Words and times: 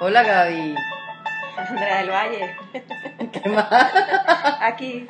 Hola 0.00 0.22
Gaby. 0.22 0.74
Andrea 1.56 1.98
del 1.98 2.10
Valle. 2.10 2.56
¿Qué 3.32 3.48
más? 3.48 3.66
Aquí, 4.60 5.06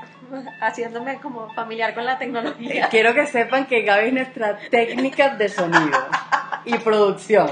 haciéndome 0.61 1.17
como 1.21 1.53
familiar 1.55 1.95
con 1.95 2.05
la 2.05 2.19
tecnología. 2.19 2.89
Quiero 2.89 3.13
que 3.15 3.27
sepan 3.27 3.67
que 3.67 3.83
Gaby 3.83 4.07
es 4.09 4.13
nuestra 4.13 4.59
técnica 4.71 5.31
de 5.31 5.49
sonido 5.49 5.99
y 6.65 6.79
producción. 6.79 7.51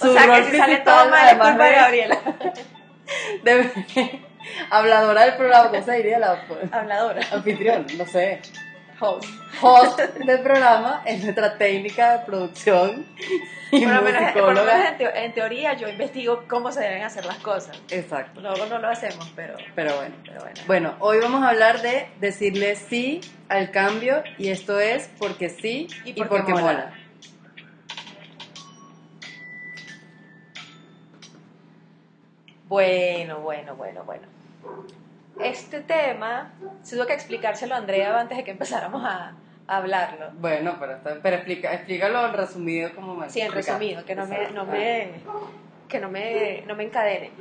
o 0.00 0.06
sea, 0.12 0.34
que 0.36 0.50
si 0.50 0.56
sale 0.56 0.78
todo 0.78 1.08
mal 1.10 1.26
es 1.28 1.34
culpa 1.34 1.64
de 1.64 1.70
de- 1.70 1.76
Gabriela. 1.76 2.18
de- 3.44 4.20
habladora 4.70 5.22
del 5.22 5.34
programa, 5.36 5.70
¿cómo 5.70 5.82
se 5.84 5.92
diría? 5.92 6.18
La 6.18 6.42
Habladora. 6.72 7.22
anfitrión, 7.32 7.86
no 7.96 8.04
sé. 8.06 8.40
Host. 9.00 9.28
Host 9.60 9.98
del 10.00 10.40
programa 10.40 11.02
es 11.04 11.22
nuestra 11.22 11.56
técnica 11.58 12.18
de 12.18 12.24
producción 12.26 13.04
y 13.72 13.84
Por 13.84 13.94
lo 13.94 14.02
menos, 14.02 14.22
musicóloga. 14.22 14.88
en, 14.90 14.98
teo- 14.98 15.12
en 15.14 15.32
teoría 15.34 15.74
yo 15.74 15.88
investigo 15.88 16.44
cómo 16.48 16.70
se 16.70 16.80
deben 16.80 17.02
hacer 17.02 17.24
las 17.24 17.38
cosas. 17.38 17.80
Exacto. 17.90 18.40
Luego 18.40 18.66
no 18.66 18.78
lo 18.78 18.88
hacemos, 18.88 19.30
pero, 19.34 19.56
Pero 19.74 19.96
bueno. 19.96 20.14
pero 20.24 20.40
bueno. 20.40 20.60
Bueno, 20.66 20.94
hoy 21.00 21.18
vamos 21.20 21.42
a 21.42 21.48
hablar 21.50 21.82
de 21.82 22.08
decirle 22.20 22.76
sí 22.76 23.20
al 23.48 23.70
cambio 23.70 24.22
y 24.38 24.48
esto 24.48 24.78
es 24.78 25.10
porque 25.18 25.48
sí 25.48 25.88
y, 26.04 26.10
Y 26.10 26.12
porque 26.14 26.36
porque, 26.36 26.52
mola. 26.52 26.62
mola. 26.62 26.92
Bueno, 32.68 33.40
bueno, 33.40 33.76
bueno, 33.76 34.04
bueno. 34.04 34.26
Este 35.40 35.80
tema, 35.80 36.52
tuve 36.88 37.06
que 37.06 37.12
explicárselo 37.14 37.74
a 37.74 37.78
Andrea 37.78 38.18
antes 38.18 38.36
de 38.38 38.44
que 38.44 38.52
empezáramos 38.52 39.04
a, 39.04 39.32
a 39.66 39.76
hablarlo. 39.76 40.30
Bueno, 40.34 40.76
pero, 40.78 40.92
está- 40.92 41.18
pero 41.22 41.36
explica, 41.36 41.72
explícalo 41.74 42.26
en 42.26 42.32
resumido 42.34 42.94
como 42.94 43.14
me 43.16 43.28
Sí, 43.28 43.40
en 43.40 43.52
resumido, 43.52 44.04
que 44.04 44.14
no 44.14 44.26
me, 44.26 44.50
no 44.52 44.64
me, 44.64 45.08
que 45.88 45.98
no 45.98 46.08
me, 46.08 46.62
no 46.66 46.76
me 46.76 46.84
encadene. 46.84 47.32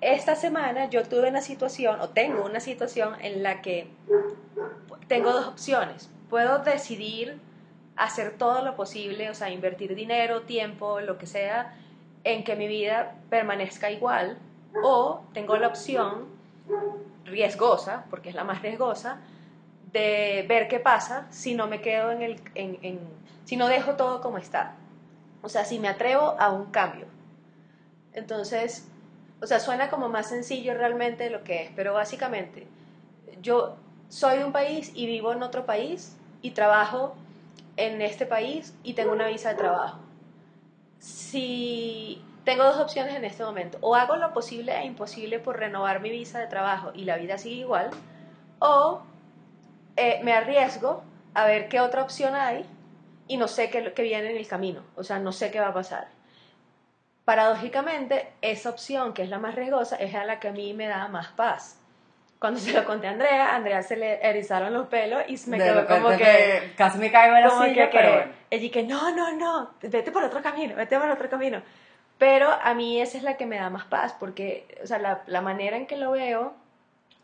Esta 0.00 0.36
semana 0.36 0.90
yo 0.90 1.02
tuve 1.04 1.28
una 1.30 1.40
situación, 1.40 1.98
o 2.00 2.10
tengo 2.10 2.44
una 2.44 2.60
situación 2.60 3.14
en 3.22 3.42
la 3.42 3.62
que 3.62 3.88
tengo 5.08 5.32
dos 5.32 5.46
opciones. 5.46 6.10
Puedo 6.28 6.58
decidir 6.58 7.40
hacer 7.96 8.32
todo 8.36 8.62
lo 8.62 8.76
posible, 8.76 9.30
o 9.30 9.34
sea, 9.34 9.48
invertir 9.50 9.94
dinero, 9.94 10.42
tiempo, 10.42 11.00
lo 11.00 11.16
que 11.16 11.26
sea, 11.26 11.74
en 12.24 12.44
que 12.44 12.54
mi 12.54 12.68
vida 12.68 13.14
permanezca 13.30 13.90
igual, 13.90 14.36
o 14.82 15.22
tengo 15.32 15.56
la 15.56 15.68
opción 15.68 16.26
riesgosa, 17.24 18.04
porque 18.10 18.30
es 18.30 18.34
la 18.34 18.44
más 18.44 18.62
riesgosa, 18.62 19.18
de 19.92 20.44
ver 20.48 20.68
qué 20.68 20.80
pasa 20.80 21.26
si 21.30 21.54
no 21.54 21.66
me 21.66 21.80
quedo 21.80 22.10
en 22.10 22.22
el, 22.22 22.40
en, 22.54 22.98
si 23.44 23.56
no 23.56 23.68
dejo 23.68 23.94
todo 23.94 24.20
como 24.20 24.38
está. 24.38 24.76
O 25.42 25.48
sea, 25.48 25.64
si 25.64 25.78
me 25.78 25.88
atrevo 25.88 26.36
a 26.38 26.50
un 26.50 26.66
cambio. 26.70 27.06
Entonces, 28.12 28.88
o 29.40 29.46
sea, 29.46 29.60
suena 29.60 29.90
como 29.90 30.08
más 30.08 30.28
sencillo 30.28 30.74
realmente 30.74 31.30
lo 31.30 31.44
que 31.44 31.64
es, 31.64 31.70
pero 31.76 31.94
básicamente 31.94 32.66
yo 33.42 33.76
soy 34.08 34.38
de 34.38 34.44
un 34.44 34.52
país 34.52 34.92
y 34.94 35.06
vivo 35.06 35.32
en 35.32 35.42
otro 35.42 35.66
país 35.66 36.16
y 36.42 36.52
trabajo 36.52 37.14
en 37.76 38.00
este 38.02 38.26
país 38.26 38.74
y 38.82 38.94
tengo 38.94 39.12
una 39.12 39.28
visa 39.28 39.50
de 39.50 39.54
trabajo. 39.56 39.98
Si 40.98 42.22
tengo 42.44 42.64
dos 42.64 42.78
opciones 42.78 43.14
en 43.14 43.24
este 43.24 43.44
momento, 43.44 43.78
o 43.80 43.94
hago 43.94 44.16
lo 44.16 44.32
posible 44.32 44.76
e 44.76 44.84
imposible 44.84 45.38
por 45.38 45.58
renovar 45.58 46.00
mi 46.00 46.10
visa 46.10 46.38
de 46.38 46.46
trabajo 46.46 46.92
y 46.94 47.04
la 47.04 47.16
vida 47.16 47.38
sigue 47.38 47.56
igual, 47.56 47.90
o 48.58 49.02
eh, 49.96 50.20
me 50.22 50.32
arriesgo 50.32 51.02
a 51.34 51.46
ver 51.46 51.68
qué 51.68 51.80
otra 51.80 52.02
opción 52.02 52.34
hay 52.34 52.64
y 53.26 53.36
no 53.36 53.48
sé 53.48 53.70
qué, 53.70 53.92
qué 53.92 54.02
viene 54.02 54.30
en 54.30 54.36
el 54.36 54.46
camino, 54.46 54.82
o 54.96 55.04
sea, 55.04 55.18
no 55.18 55.32
sé 55.32 55.50
qué 55.50 55.60
va 55.60 55.68
a 55.68 55.74
pasar. 55.74 56.08
Paradójicamente, 57.24 58.32
esa 58.42 58.68
opción, 58.68 59.14
que 59.14 59.22
es 59.22 59.30
la 59.30 59.38
más 59.38 59.54
riesgosa, 59.54 59.96
es 59.96 60.14
a 60.14 60.24
la 60.24 60.38
que 60.40 60.48
a 60.48 60.52
mí 60.52 60.74
me 60.74 60.86
da 60.86 61.08
más 61.08 61.28
paz. 61.28 61.80
Cuando 62.38 62.60
se 62.60 62.72
lo 62.72 62.84
conté 62.84 63.06
a 63.06 63.12
Andrea, 63.12 63.52
a 63.52 63.56
Andrea 63.56 63.82
se 63.82 63.96
le 63.96 64.20
erizaron 64.20 64.74
los 64.74 64.88
pelos 64.88 65.22
y 65.28 65.38
me 65.48 65.56
De 65.56 65.64
quedó 65.64 65.86
como 65.86 66.10
que... 66.10 66.74
casi 66.76 66.98
me 66.98 67.10
caigo 67.10 67.34
en 67.36 67.44
la 67.44 67.50
silla, 67.50 67.88
que, 67.88 67.96
pero 67.96 68.12
bueno. 68.12 68.32
ella 68.50 68.70
que 68.70 68.82
no, 68.82 69.16
no, 69.16 69.32
no, 69.32 69.70
vete 69.80 70.12
por 70.12 70.22
otro 70.22 70.42
camino, 70.42 70.76
vete 70.76 70.98
por 70.98 71.08
otro 71.08 71.30
camino. 71.30 71.62
Pero 72.18 72.50
a 72.50 72.74
mí 72.74 73.00
esa 73.00 73.18
es 73.18 73.24
la 73.24 73.36
que 73.36 73.46
me 73.46 73.56
da 73.56 73.70
más 73.70 73.84
paz, 73.84 74.14
porque, 74.18 74.78
o 74.82 74.86
sea, 74.86 74.98
la, 74.98 75.22
la 75.26 75.40
manera 75.40 75.76
en 75.76 75.86
que 75.86 75.96
lo 75.96 76.12
veo 76.12 76.52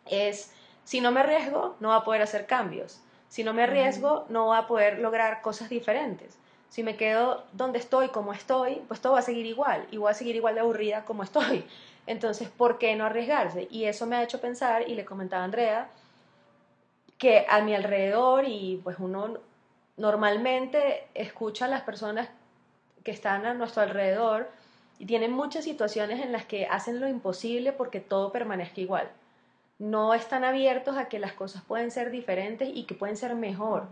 es, 0.07 0.53
si 0.85 1.01
no 1.01 1.13
me 1.13 1.21
arriesgo, 1.21 1.77
no 1.81 1.91
va 1.91 1.97
a 1.97 2.05
poder 2.05 2.23
hacer 2.23 2.47
cambios. 2.47 3.01
Si 3.29 3.45
no 3.45 3.53
me 3.53 3.63
arriesgo, 3.63 4.27
no 4.29 4.49
va 4.49 4.59
a 4.59 4.67
poder 4.67 4.99
lograr 4.99 5.41
cosas 5.41 5.69
diferentes. 5.69 6.37
Si 6.69 6.83
me 6.83 6.97
quedo 6.97 7.45
donde 7.53 7.79
estoy, 7.79 8.09
como 8.09 8.33
estoy, 8.33 8.83
pues 8.89 9.01
todo 9.01 9.13
va 9.15 9.21
a 9.21 9.23
seguir 9.23 9.47
igual, 9.47 9.87
y 9.91 9.99
voy 9.99 10.11
a 10.11 10.15
seguir 10.15 10.35
igual 10.37 10.55
de 10.55 10.61
aburrida 10.61 11.05
como 11.05 11.23
estoy. 11.23 11.65
Entonces, 12.07 12.49
¿por 12.49 12.79
qué 12.79 12.97
no 12.97 13.05
arriesgarse? 13.05 13.69
Y 13.71 13.85
eso 13.85 14.07
me 14.07 14.17
ha 14.17 14.23
hecho 14.23 14.41
pensar, 14.41 14.89
y 14.89 14.97
le 14.97 15.05
comentaba 15.05 15.43
a 15.43 15.45
Andrea, 15.45 15.89
que 17.19 17.47
a 17.49 17.61
mi 17.61 17.75
alrededor, 17.75 18.45
y 18.49 18.81
pues 18.83 18.97
uno 18.99 19.39
normalmente 19.97 21.07
escucha 21.15 21.67
a 21.67 21.69
las 21.69 21.83
personas 21.83 22.29
que 23.05 23.11
están 23.13 23.47
a 23.47 23.55
nuestro 23.55 23.83
alrededor 23.83 24.49
y 25.01 25.07
tienen 25.07 25.33
muchas 25.33 25.65
situaciones 25.65 26.21
en 26.21 26.31
las 26.31 26.45
que 26.45 26.67
hacen 26.67 27.01
lo 27.01 27.09
imposible 27.09 27.73
porque 27.73 28.01
todo 28.01 28.31
permanezca 28.31 28.83
igual. 28.83 29.09
No 29.79 30.13
están 30.13 30.45
abiertos 30.45 30.99
a 30.99 31.09
que 31.09 31.19
las 31.19 31.33
cosas 31.33 31.63
pueden 31.63 31.91
ser 31.91 32.11
diferentes 32.11 32.69
y 32.73 32.85
que 32.85 32.95
pueden 32.95 33.17
ser 33.17 33.35
mejor. 33.35 33.85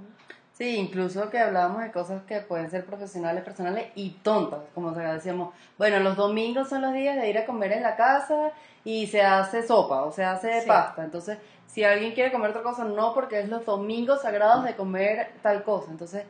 Sí, 0.53 0.77
incluso 0.77 1.31
que 1.31 1.39
hablábamos 1.39 1.83
de 1.83 1.93
cosas 1.93 2.23
que 2.25 2.41
pueden 2.41 2.69
ser 2.69 2.85
profesionales, 2.85 3.43
personales 3.43 3.87
y 3.95 4.11
tontas, 4.23 4.61
como 4.75 4.91
decíamos, 4.91 5.55
bueno, 5.79 5.99
los 6.01 6.15
domingos 6.15 6.69
son 6.69 6.83
los 6.83 6.93
días 6.93 7.17
de 7.17 7.31
ir 7.31 7.39
a 7.39 7.47
comer 7.47 7.73
en 7.73 7.85
la 7.85 7.97
casa 7.97 8.53
y 8.85 9.07
se 9.07 9.23
hace 9.23 9.67
sopa 9.67 10.03
o 10.03 10.13
se 10.13 10.25
hace 10.25 10.61
Sí. 10.61 10.69
pasta. 10.69 11.05
Entonces, 11.05 11.39
si 11.67 11.85
alguien 11.85 12.13
quiere 12.13 12.31
comer 12.31 12.51
otra 12.51 12.63
cosa, 12.63 12.85
no, 12.85 13.15
porque 13.15 13.41
es 13.41 13.49
los 13.49 13.65
domingos 13.65 14.21
sagrados 14.21 14.65
de 14.65 14.77
comer 14.77 15.31
tal 15.41 15.63
cosa. 15.63 15.91
Entonces, 15.91 16.25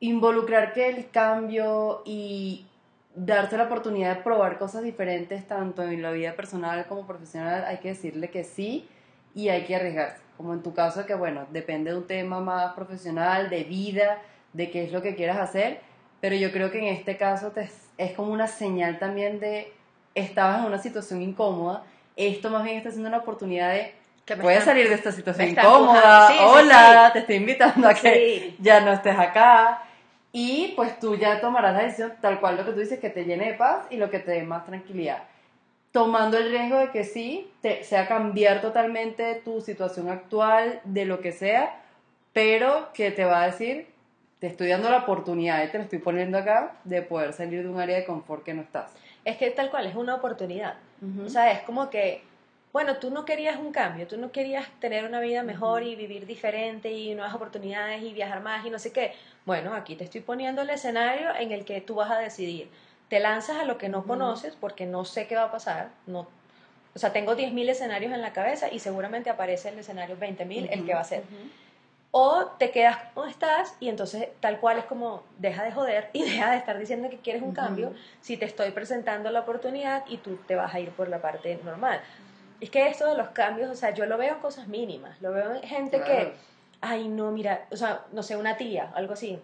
involucrar 0.00 0.74
que 0.74 0.90
el 0.90 1.08
cambio 1.10 2.02
y 2.04 2.66
darse 3.14 3.56
la 3.56 3.64
oportunidad 3.64 4.16
de 4.16 4.22
probar 4.22 4.58
cosas 4.58 4.82
diferentes, 4.82 5.46
tanto 5.46 5.82
en 5.82 6.02
la 6.02 6.10
vida 6.10 6.32
personal 6.34 6.86
como 6.86 7.06
profesional, 7.06 7.64
hay 7.66 7.78
que 7.78 7.88
decirle 7.88 8.30
que 8.30 8.44
sí 8.44 8.88
y 9.34 9.48
hay 9.48 9.64
que 9.64 9.76
arriesgarse. 9.76 10.20
Como 10.36 10.52
en 10.54 10.62
tu 10.62 10.74
caso, 10.74 11.04
que 11.06 11.14
bueno, 11.14 11.46
depende 11.50 11.90
de 11.90 11.96
un 11.98 12.06
tema 12.06 12.40
más 12.40 12.72
profesional, 12.74 13.50
de 13.50 13.64
vida, 13.64 14.18
de 14.52 14.70
qué 14.70 14.84
es 14.84 14.92
lo 14.92 15.02
que 15.02 15.14
quieras 15.14 15.38
hacer, 15.38 15.80
pero 16.20 16.34
yo 16.36 16.50
creo 16.52 16.70
que 16.70 16.78
en 16.78 16.86
este 16.94 17.16
caso 17.16 17.50
te- 17.52 17.70
es 17.98 18.12
como 18.12 18.32
una 18.32 18.46
señal 18.46 18.98
también 18.98 19.40
de 19.40 19.72
estabas 20.14 20.60
en 20.60 20.66
una 20.66 20.78
situación 20.78 21.22
incómoda, 21.22 21.82
esto 22.16 22.50
más 22.50 22.64
bien 22.64 22.76
está 22.76 22.90
siendo 22.90 23.08
una 23.08 23.18
oportunidad 23.18 23.72
de 23.72 23.94
Que 24.24 24.36
puedes 24.36 24.58
están- 24.60 24.74
salir 24.74 24.88
de 24.88 24.94
esta 24.94 25.12
situación 25.12 25.48
incómoda, 25.50 26.28
empujando. 26.28 26.28
Sí, 26.28 26.34
sí, 26.38 26.44
hola, 26.44 27.10
te 27.12 27.18
estoy 27.20 27.36
invitando 27.36 27.88
a 27.88 27.94
que 27.94 28.54
ya 28.58 28.80
no 28.80 28.92
estés 28.92 29.18
acá 29.18 29.82
y 30.32 30.72
pues 30.76 30.98
tú 30.98 31.16
ya 31.16 31.40
tomarás 31.40 31.74
la 31.74 31.82
decisión 31.84 32.14
tal 32.20 32.40
cual 32.40 32.56
lo 32.56 32.64
que 32.64 32.72
tú 32.72 32.80
dices 32.80 32.98
que 32.98 33.10
te 33.10 33.24
llene 33.24 33.52
de 33.52 33.54
paz 33.54 33.86
y 33.90 33.96
lo 33.96 34.10
que 34.10 34.18
te 34.18 34.30
dé 34.32 34.42
más 34.42 34.64
tranquilidad 34.64 35.24
tomando 35.92 36.38
el 36.38 36.50
riesgo 36.50 36.78
de 36.78 36.90
que 36.90 37.04
sí 37.04 37.50
te, 37.60 37.84
sea 37.84 38.08
cambiar 38.08 38.60
totalmente 38.60 39.34
tu 39.44 39.60
situación 39.60 40.08
actual 40.08 40.80
de 40.84 41.04
lo 41.04 41.20
que 41.20 41.32
sea 41.32 41.82
pero 42.32 42.88
que 42.94 43.10
te 43.10 43.24
va 43.24 43.42
a 43.42 43.46
decir 43.46 43.92
te 44.42 44.48
estoy 44.48 44.70
dando 44.70 44.90
la 44.90 44.98
oportunidad 44.98 45.62
y 45.62 45.68
te 45.68 45.78
lo 45.78 45.84
estoy 45.84 46.00
poniendo 46.00 46.36
acá 46.36 46.74
de 46.82 47.00
poder 47.00 47.32
salir 47.32 47.62
de 47.62 47.68
un 47.68 47.78
área 47.78 47.96
de 47.96 48.04
confort 48.04 48.42
que 48.42 48.52
no 48.52 48.62
estás 48.62 48.92
Es 49.24 49.36
que 49.36 49.48
tal 49.52 49.70
cual, 49.70 49.86
es 49.86 49.94
una 49.94 50.16
oportunidad. 50.16 50.74
O 51.24 51.28
sea, 51.28 51.52
es 51.52 51.60
como 51.62 51.90
que, 51.90 52.22
bueno, 52.72 52.96
tú 52.96 53.10
no 53.10 53.24
querías 53.24 53.56
un 53.56 53.70
cambio, 53.70 54.08
tú 54.08 54.16
no 54.16 54.32
querías 54.32 54.68
tener 54.80 55.04
una 55.04 55.20
vida 55.20 55.44
mejor 55.44 55.84
y 55.84 55.94
vivir 55.94 56.26
diferente 56.26 56.90
y 56.90 57.14
nuevas 57.14 57.34
oportunidades 57.34 58.02
y 58.02 58.12
viajar 58.12 58.40
más 58.40 58.66
y 58.66 58.70
no 58.70 58.80
sé 58.80 58.92
qué. 58.92 59.12
Bueno, 59.44 59.74
aquí 59.74 59.96
te 59.96 60.04
estoy 60.04 60.20
poniendo 60.20 60.62
el 60.62 60.70
escenario 60.70 61.34
en 61.34 61.52
el 61.52 61.64
que 61.64 61.80
tú 61.80 61.96
vas 61.96 62.10
a 62.10 62.18
decidir. 62.18 62.70
Te 63.08 63.20
lanzas 63.20 63.58
a 63.58 63.64
lo 63.64 63.76
que 63.76 63.88
no 63.88 64.04
conoces 64.04 64.56
porque 64.58 64.86
no 64.86 65.04
sé 65.04 65.26
qué 65.26 65.34
va 65.36 65.44
a 65.44 65.50
pasar. 65.52 65.90
No, 66.06 66.28
o 66.94 66.98
sea, 66.98 67.12
tengo 67.12 67.34
10.000 67.34 67.68
escenarios 67.68 68.12
en 68.12 68.20
la 68.22 68.32
cabeza 68.32 68.70
y 68.70 68.78
seguramente 68.78 69.30
aparece 69.30 69.70
el 69.70 69.78
escenario 69.78 70.16
20.000, 70.18 70.68
el 70.70 70.84
que 70.84 70.94
va 70.94 71.00
a 71.00 71.04
ser. 71.04 71.24
O 72.10 72.44
te 72.58 72.70
quedas 72.70 72.98
como 73.14 73.26
estás 73.26 73.74
y 73.80 73.88
entonces 73.88 74.28
tal 74.40 74.60
cual 74.60 74.78
es 74.78 74.84
como 74.84 75.22
deja 75.38 75.62
de 75.64 75.72
joder 75.72 76.10
y 76.12 76.22
deja 76.30 76.50
de 76.50 76.58
estar 76.58 76.78
diciendo 76.78 77.08
que 77.08 77.16
quieres 77.18 77.42
un 77.42 77.52
cambio 77.52 77.94
si 78.20 78.36
te 78.36 78.44
estoy 78.44 78.70
presentando 78.70 79.30
la 79.30 79.40
oportunidad 79.40 80.04
y 80.06 80.18
tú 80.18 80.36
te 80.46 80.54
vas 80.54 80.74
a 80.74 80.80
ir 80.80 80.90
por 80.90 81.08
la 81.08 81.22
parte 81.22 81.58
normal. 81.64 82.00
Es 82.60 82.70
que 82.70 82.86
esto 82.86 83.06
de 83.06 83.16
los 83.16 83.30
cambios, 83.30 83.70
o 83.70 83.74
sea, 83.74 83.90
yo 83.92 84.06
lo 84.06 84.18
veo 84.18 84.34
en 84.34 84.40
cosas 84.40 84.68
mínimas, 84.68 85.20
lo 85.20 85.32
veo 85.32 85.54
en 85.54 85.62
gente 85.62 85.96
Claro. 86.02 86.30
que, 86.30 86.34
ay 86.82 87.08
no, 87.08 87.30
mira, 87.30 87.66
o 87.70 87.76
sea, 87.76 88.04
no 88.12 88.22
sé, 88.22 88.36
una 88.36 88.56
tía, 88.58 88.92
algo 88.94 89.14
así. 89.14 89.40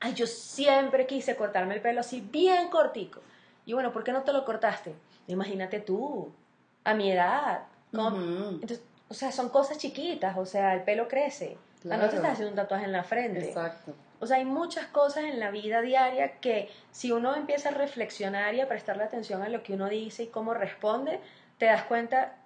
Ay, 0.00 0.14
yo 0.14 0.26
siempre 0.28 1.06
quise 1.06 1.34
cortarme 1.34 1.74
el 1.74 1.80
pelo 1.80 2.00
así 2.00 2.20
bien 2.20 2.68
cortico. 2.68 3.20
Y 3.66 3.72
bueno, 3.72 3.92
¿por 3.92 4.04
qué 4.04 4.12
no 4.12 4.22
te 4.22 4.32
lo 4.32 4.44
cortaste? 4.44 4.94
Imagínate 5.26 5.80
tú, 5.80 6.30
a 6.84 6.94
mi 6.94 7.10
edad. 7.10 7.64
¿cómo? 7.92 8.16
Ujú. 8.16 8.48
Entonces, 8.60 8.82
o 9.08 9.14
sea, 9.14 9.32
son 9.32 9.48
cosas 9.48 9.78
chiquitas, 9.78 10.36
o 10.38 10.46
sea, 10.46 10.74
el 10.74 10.82
pelo 10.82 11.08
crece. 11.08 11.56
O 11.84 11.88
sea, 11.88 11.96
no 11.96 12.04
te 12.04 12.10
Claro. 12.10 12.16
estás 12.16 12.32
haciendo 12.32 12.50
un 12.50 12.56
tatuaje 12.56 12.84
en 12.84 12.92
la 12.92 13.02
frente. 13.04 13.48
Exacto. 13.48 13.94
O 14.20 14.26
sea, 14.26 14.36
hay 14.38 14.44
muchas 14.44 14.86
cosas 14.88 15.24
en 15.24 15.38
la 15.40 15.50
vida 15.50 15.80
diaria 15.80 16.38
que 16.40 16.68
si 16.90 17.12
uno 17.12 17.34
empieza 17.36 17.68
a 17.70 17.72
reflexionar 17.72 18.54
y 18.54 18.60
a 18.60 18.68
prestarle 18.68 19.04
atención 19.04 19.42
a 19.42 19.48
lo 19.48 19.62
que 19.62 19.72
uno 19.74 19.88
dice 19.88 20.24
y 20.24 20.26
cómo 20.26 20.54
responde, 20.54 21.20
te 21.56 21.66
das 21.66 21.84
cuenta 21.84 22.36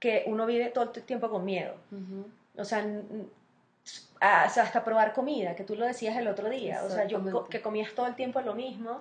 que 0.00 0.24
uno 0.26 0.44
vive 0.46 0.66
todo 0.70 0.92
el 0.94 1.02
tiempo 1.02 1.30
con 1.30 1.44
miedo. 1.44 1.76
O 2.56 2.64
sea, 2.64 2.84
hasta 4.20 4.84
probar 4.84 5.12
comida, 5.12 5.54
que 5.54 5.64
tú 5.64 5.76
lo 5.76 5.86
decías 5.86 6.16
el 6.16 6.28
otro 6.28 6.50
día. 6.50 6.82
O 6.84 6.90
sea, 6.90 7.06
yo 7.06 7.48
que 7.48 7.62
comías 7.62 7.92
todo 7.94 8.06
el 8.06 8.14
tiempo 8.14 8.40
lo 8.40 8.54
mismo 8.54 9.00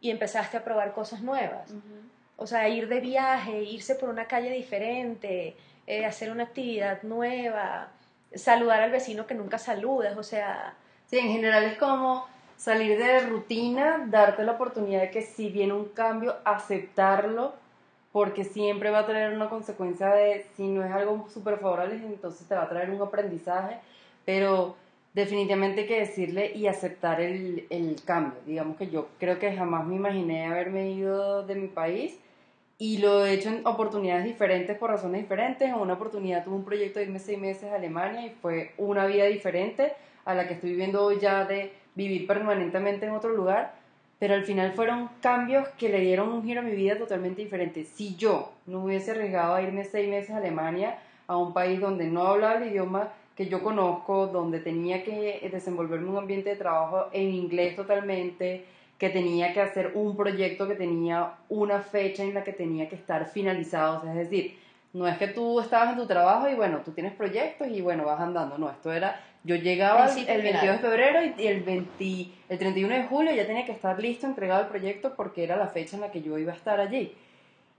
y 0.00 0.10
empezaste 0.10 0.56
a 0.56 0.64
probar 0.64 0.92
cosas 0.92 1.22
nuevas. 1.22 1.72
O 2.36 2.46
sea, 2.46 2.68
ir 2.68 2.88
de 2.88 3.00
viaje, 3.00 3.62
irse 3.62 3.94
por 3.94 4.08
una 4.08 4.26
calle 4.26 4.50
diferente, 4.50 5.56
eh, 5.86 6.04
hacer 6.04 6.32
una 6.32 6.44
actividad 6.44 7.02
nueva, 7.02 7.88
saludar 8.34 8.80
al 8.80 8.90
vecino 8.90 9.26
que 9.26 9.34
nunca 9.34 9.58
saludas, 9.58 10.16
o 10.16 10.22
sea... 10.22 10.74
Sí, 11.06 11.18
en 11.18 11.28
general 11.28 11.62
es 11.64 11.78
como 11.78 12.26
salir 12.56 12.98
de 12.98 13.20
rutina, 13.20 14.04
darte 14.08 14.42
la 14.42 14.52
oportunidad 14.52 15.02
de 15.02 15.10
que 15.10 15.22
si 15.22 15.50
viene 15.50 15.74
un 15.74 15.90
cambio, 15.90 16.36
aceptarlo, 16.44 17.54
porque 18.10 18.44
siempre 18.44 18.90
va 18.90 19.00
a 19.00 19.06
traer 19.06 19.34
una 19.34 19.48
consecuencia 19.48 20.08
de, 20.08 20.46
si 20.56 20.68
no 20.68 20.84
es 20.84 20.92
algo 20.92 21.28
súper 21.28 21.58
favorable, 21.58 21.96
entonces 21.96 22.46
te 22.46 22.54
va 22.54 22.62
a 22.62 22.68
traer 22.68 22.90
un 22.90 23.02
aprendizaje, 23.02 23.78
pero 24.24 24.76
definitivamente 25.14 25.82
hay 25.82 25.86
que 25.86 26.00
decirle 26.00 26.52
y 26.54 26.66
aceptar 26.66 27.20
el, 27.20 27.66
el 27.70 27.96
cambio. 28.04 28.38
Digamos 28.46 28.76
que 28.76 28.88
yo 28.88 29.08
creo 29.18 29.38
que 29.38 29.56
jamás 29.56 29.86
me 29.86 29.96
imaginé 29.96 30.46
haberme 30.46 30.90
ido 30.90 31.44
de 31.44 31.54
mi 31.54 31.68
país 31.68 32.18
y 32.78 32.98
lo 32.98 33.24
he 33.24 33.32
hecho 33.32 33.50
en 33.50 33.66
oportunidades 33.66 34.24
diferentes 34.24 34.76
por 34.76 34.90
razones 34.90 35.22
diferentes. 35.22 35.68
En 35.68 35.74
una 35.74 35.94
oportunidad 35.94 36.44
tuve 36.44 36.56
un 36.56 36.64
proyecto 36.64 36.98
de 36.98 37.06
irme 37.06 37.18
seis 37.20 37.38
meses 37.38 37.70
a 37.70 37.76
Alemania 37.76 38.26
y 38.26 38.30
fue 38.30 38.72
una 38.78 39.06
vida 39.06 39.24
diferente 39.26 39.92
a 40.24 40.34
la 40.34 40.48
que 40.48 40.54
estoy 40.54 40.70
viviendo 40.70 41.04
hoy 41.04 41.18
ya 41.20 41.44
de 41.44 41.72
vivir 41.94 42.26
permanentemente 42.26 43.06
en 43.06 43.12
otro 43.12 43.30
lugar. 43.30 43.74
Pero 44.18 44.34
al 44.34 44.44
final 44.44 44.72
fueron 44.72 45.10
cambios 45.20 45.68
que 45.76 45.88
le 45.88 46.00
dieron 46.00 46.30
un 46.30 46.42
giro 46.42 46.60
a 46.60 46.64
mi 46.64 46.74
vida 46.74 46.96
totalmente 46.96 47.42
diferente. 47.42 47.84
Si 47.84 48.16
yo 48.16 48.52
no 48.66 48.84
hubiese 48.84 49.10
arriesgado 49.10 49.54
a 49.54 49.62
irme 49.62 49.84
seis 49.84 50.08
meses 50.08 50.30
a 50.30 50.38
Alemania, 50.38 50.98
a 51.26 51.36
un 51.36 51.52
país 51.52 51.80
donde 51.80 52.06
no 52.06 52.26
hablaba 52.26 52.56
el 52.56 52.70
idioma 52.70 53.12
que 53.36 53.48
yo 53.48 53.62
conozco, 53.62 54.28
donde 54.28 54.60
tenía 54.60 55.02
que 55.02 55.48
desenvolverme 55.50 56.10
un 56.10 56.18
ambiente 56.18 56.50
de 56.50 56.56
trabajo 56.56 57.08
en 57.12 57.34
inglés 57.34 57.74
totalmente, 57.74 58.64
que 58.98 59.10
tenía 59.10 59.52
que 59.52 59.60
hacer 59.60 59.92
un 59.94 60.16
proyecto 60.16 60.68
que 60.68 60.76
tenía 60.76 61.34
una 61.48 61.80
fecha 61.80 62.22
en 62.22 62.34
la 62.34 62.44
que 62.44 62.52
tenía 62.52 62.88
que 62.88 62.94
estar 62.94 63.26
finalizado. 63.26 64.08
es 64.08 64.14
decir, 64.14 64.58
no 64.92 65.08
es 65.08 65.18
que 65.18 65.26
tú 65.26 65.60
estabas 65.60 65.90
en 65.90 65.96
tu 65.96 66.06
trabajo 66.06 66.48
y 66.48 66.54
bueno, 66.54 66.80
tú 66.84 66.92
tienes 66.92 67.12
proyectos 67.14 67.66
y 67.68 67.80
bueno, 67.80 68.04
vas 68.04 68.20
andando. 68.20 68.56
No, 68.56 68.70
esto 68.70 68.92
era, 68.92 69.20
yo 69.42 69.56
llegaba 69.56 70.06
el 70.06 70.42
22 70.42 70.62
de 70.62 70.78
febrero 70.78 71.18
y 71.36 71.46
el, 71.48 71.64
20, 71.64 72.28
el 72.48 72.58
31 72.58 72.94
de 72.94 73.02
julio 73.04 73.34
ya 73.34 73.44
tenía 73.44 73.66
que 73.66 73.72
estar 73.72 73.98
listo, 74.00 74.26
entregado 74.26 74.62
el 74.62 74.68
proyecto 74.68 75.14
porque 75.16 75.42
era 75.42 75.56
la 75.56 75.66
fecha 75.66 75.96
en 75.96 76.02
la 76.02 76.12
que 76.12 76.22
yo 76.22 76.38
iba 76.38 76.52
a 76.52 76.56
estar 76.56 76.78
allí. 76.78 77.12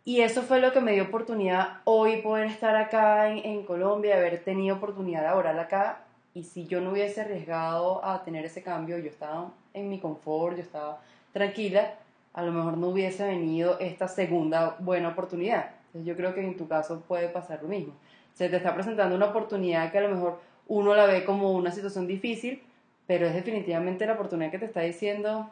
Y 0.08 0.22
eso 0.22 0.44
fue 0.44 0.60
lo 0.60 0.72
que 0.72 0.82
me 0.82 0.92
dio 0.92 1.06
oportunidad 1.06 1.80
hoy 1.84 2.22
poder 2.22 2.46
estar 2.46 2.76
acá 2.76 3.32
en, 3.32 3.40
en 3.44 3.64
Colombia, 3.64 4.18
haber 4.18 4.44
tenido 4.44 4.76
oportunidad 4.76 5.24
laboral 5.24 5.58
acá. 5.58 6.04
Y 6.36 6.44
si 6.44 6.68
yo 6.68 6.80
no 6.80 6.92
hubiese 6.92 7.22
arriesgado 7.22 8.06
a 8.06 8.24
tener 8.24 8.46
ese 8.46 8.62
cambio, 8.62 9.00
yo 9.00 9.10
estaba 9.10 9.50
en 9.74 9.90
mi 9.90 10.00
confort, 10.00 10.58
yo 10.58 10.62
estaba 10.62 11.00
tranquila, 11.34 11.96
a 12.34 12.44
lo 12.44 12.52
mejor 12.52 12.78
no 12.78 12.90
hubiese 12.90 13.26
venido 13.26 13.80
esta 13.80 14.08
segunda 14.08 14.76
buena 14.78 15.10
oportunidad. 15.10 15.72
Yo 15.96 16.16
creo 16.16 16.36
que 16.36 16.42
en 16.42 16.56
tu 16.56 16.68
caso 16.68 17.02
puede 17.08 17.30
pasar 17.30 17.64
lo 17.64 17.70
mismo. 17.70 17.94
Se 18.36 18.48
te 18.48 18.58
está 18.58 18.76
presentando 18.76 19.16
una 19.16 19.28
oportunidad 19.28 19.92
que 19.92 19.98
a 19.98 20.02
lo 20.02 20.10
mejor 20.10 20.40
uno 20.68 20.94
la 20.94 21.08
ve 21.08 21.26
como 21.26 21.54
una 21.54 21.72
situación 21.72 22.06
difícil, 22.06 22.62
pero 23.08 23.26
es 23.26 23.34
definitivamente 23.34 24.06
la 24.06 24.14
oportunidad 24.14 24.52
que 24.52 24.60
te 24.60 24.66
está 24.66 24.82
diciendo, 24.82 25.50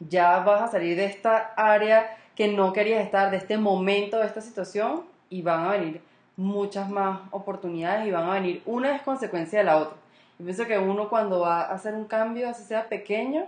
ya 0.00 0.40
vas 0.40 0.62
a 0.62 0.68
salir 0.68 0.96
de 0.96 1.06
esta 1.06 1.54
área 1.56 2.16
que 2.38 2.46
no 2.46 2.72
querías 2.72 3.04
estar, 3.04 3.32
de 3.32 3.36
este 3.36 3.58
momento, 3.58 4.20
de 4.20 4.26
esta 4.26 4.40
situación, 4.40 5.02
y 5.28 5.42
van 5.42 5.66
a 5.66 5.72
venir 5.72 6.00
muchas 6.36 6.88
más 6.88 7.22
oportunidades 7.32 8.06
y 8.06 8.12
van 8.12 8.30
a 8.30 8.34
venir 8.34 8.62
una 8.64 8.94
es 8.94 9.02
consecuencia 9.02 9.58
de 9.58 9.64
la 9.64 9.78
otra. 9.78 9.96
Yo 10.38 10.44
pienso 10.44 10.64
que 10.64 10.78
uno 10.78 11.08
cuando 11.08 11.40
va 11.40 11.62
a 11.62 11.74
hacer 11.74 11.94
un 11.94 12.04
cambio, 12.04 12.48
así 12.48 12.62
sea 12.62 12.88
pequeño, 12.88 13.44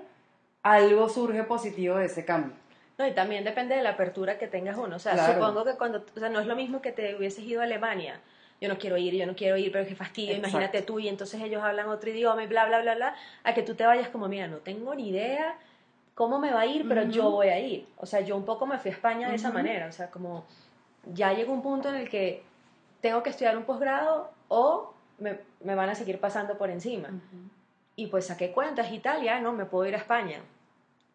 algo 0.64 1.08
surge 1.08 1.44
positivo 1.44 1.98
de 1.98 2.06
ese 2.06 2.24
cambio. 2.24 2.52
No, 2.98 3.06
y 3.06 3.12
también 3.12 3.44
depende 3.44 3.76
de 3.76 3.82
la 3.82 3.90
apertura 3.90 4.38
que 4.38 4.48
tengas 4.48 4.76
uno. 4.76 4.96
O 4.96 4.98
sea, 4.98 5.34
supongo 5.34 5.64
que 5.64 5.74
cuando, 5.74 6.04
o 6.16 6.18
sea, 6.18 6.28
no 6.28 6.40
es 6.40 6.48
lo 6.48 6.56
mismo 6.56 6.82
que 6.82 6.90
te 6.90 7.14
hubieses 7.14 7.44
ido 7.44 7.60
a 7.60 7.64
Alemania. 7.64 8.18
Yo 8.60 8.68
no 8.68 8.76
quiero 8.76 8.96
ir, 8.96 9.14
yo 9.14 9.24
no 9.24 9.36
quiero 9.36 9.56
ir, 9.56 9.70
pero 9.70 9.86
qué 9.86 9.94
fastidio, 9.94 10.34
imagínate 10.34 10.82
tú 10.82 10.98
y 10.98 11.08
entonces 11.08 11.40
ellos 11.40 11.62
hablan 11.62 11.86
otro 11.86 12.10
idioma 12.10 12.42
y 12.42 12.48
bla, 12.48 12.66
bla, 12.66 12.82
bla, 12.82 12.96
bla, 12.96 13.14
a 13.44 13.54
que 13.54 13.62
tú 13.62 13.76
te 13.76 13.86
vayas 13.86 14.08
como, 14.08 14.26
mira, 14.26 14.48
no 14.48 14.56
tengo 14.56 14.96
ni 14.96 15.10
idea 15.10 15.56
cómo 16.20 16.38
me 16.38 16.52
va 16.52 16.60
a 16.60 16.66
ir, 16.66 16.86
pero 16.86 17.04
yo 17.04 17.30
voy 17.30 17.48
a 17.48 17.58
ir. 17.58 17.88
O 17.96 18.04
sea, 18.04 18.20
yo 18.20 18.36
un 18.36 18.44
poco 18.44 18.66
me 18.66 18.76
fui 18.76 18.90
a 18.90 18.92
España 18.92 19.30
de 19.30 19.36
esa 19.36 19.50
manera, 19.50 19.86
o 19.86 19.92
sea, 19.92 20.10
como 20.10 20.44
ya 21.14 21.32
llegó 21.32 21.50
un 21.50 21.62
punto 21.62 21.88
en 21.88 21.94
el 21.94 22.10
que 22.10 22.42
tengo 23.00 23.22
que 23.22 23.30
estudiar 23.30 23.56
un 23.56 23.62
posgrado 23.62 24.30
o 24.48 24.92
me, 25.16 25.38
me, 25.64 25.74
van 25.74 25.88
a 25.88 25.94
seguir 25.94 26.20
pasando 26.20 26.58
por 26.58 26.68
encima. 26.68 27.08
Y 27.96 28.08
pues 28.08 28.26
saqué 28.26 28.52
cuentas, 28.52 28.92
Italia, 28.92 29.40
no, 29.40 29.54
me 29.54 29.64
puedo 29.64 29.88
ir 29.88 29.94
a 29.94 29.96
España. 29.96 30.42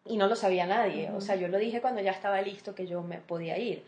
Y 0.04 0.16
no 0.16 0.26
lo 0.26 0.34
sabía 0.34 0.66
nadie. 0.66 1.08
O 1.12 1.20
sea, 1.20 1.36
yo 1.36 1.46
lo 1.46 1.58
dije 1.58 1.80
cuando 1.80 2.00
ya 2.00 2.10
estaba 2.10 2.42
listo 2.42 2.74
que 2.74 2.88
yo 2.88 3.00
me 3.02 3.18
podía 3.18 3.56
ir. 3.58 3.84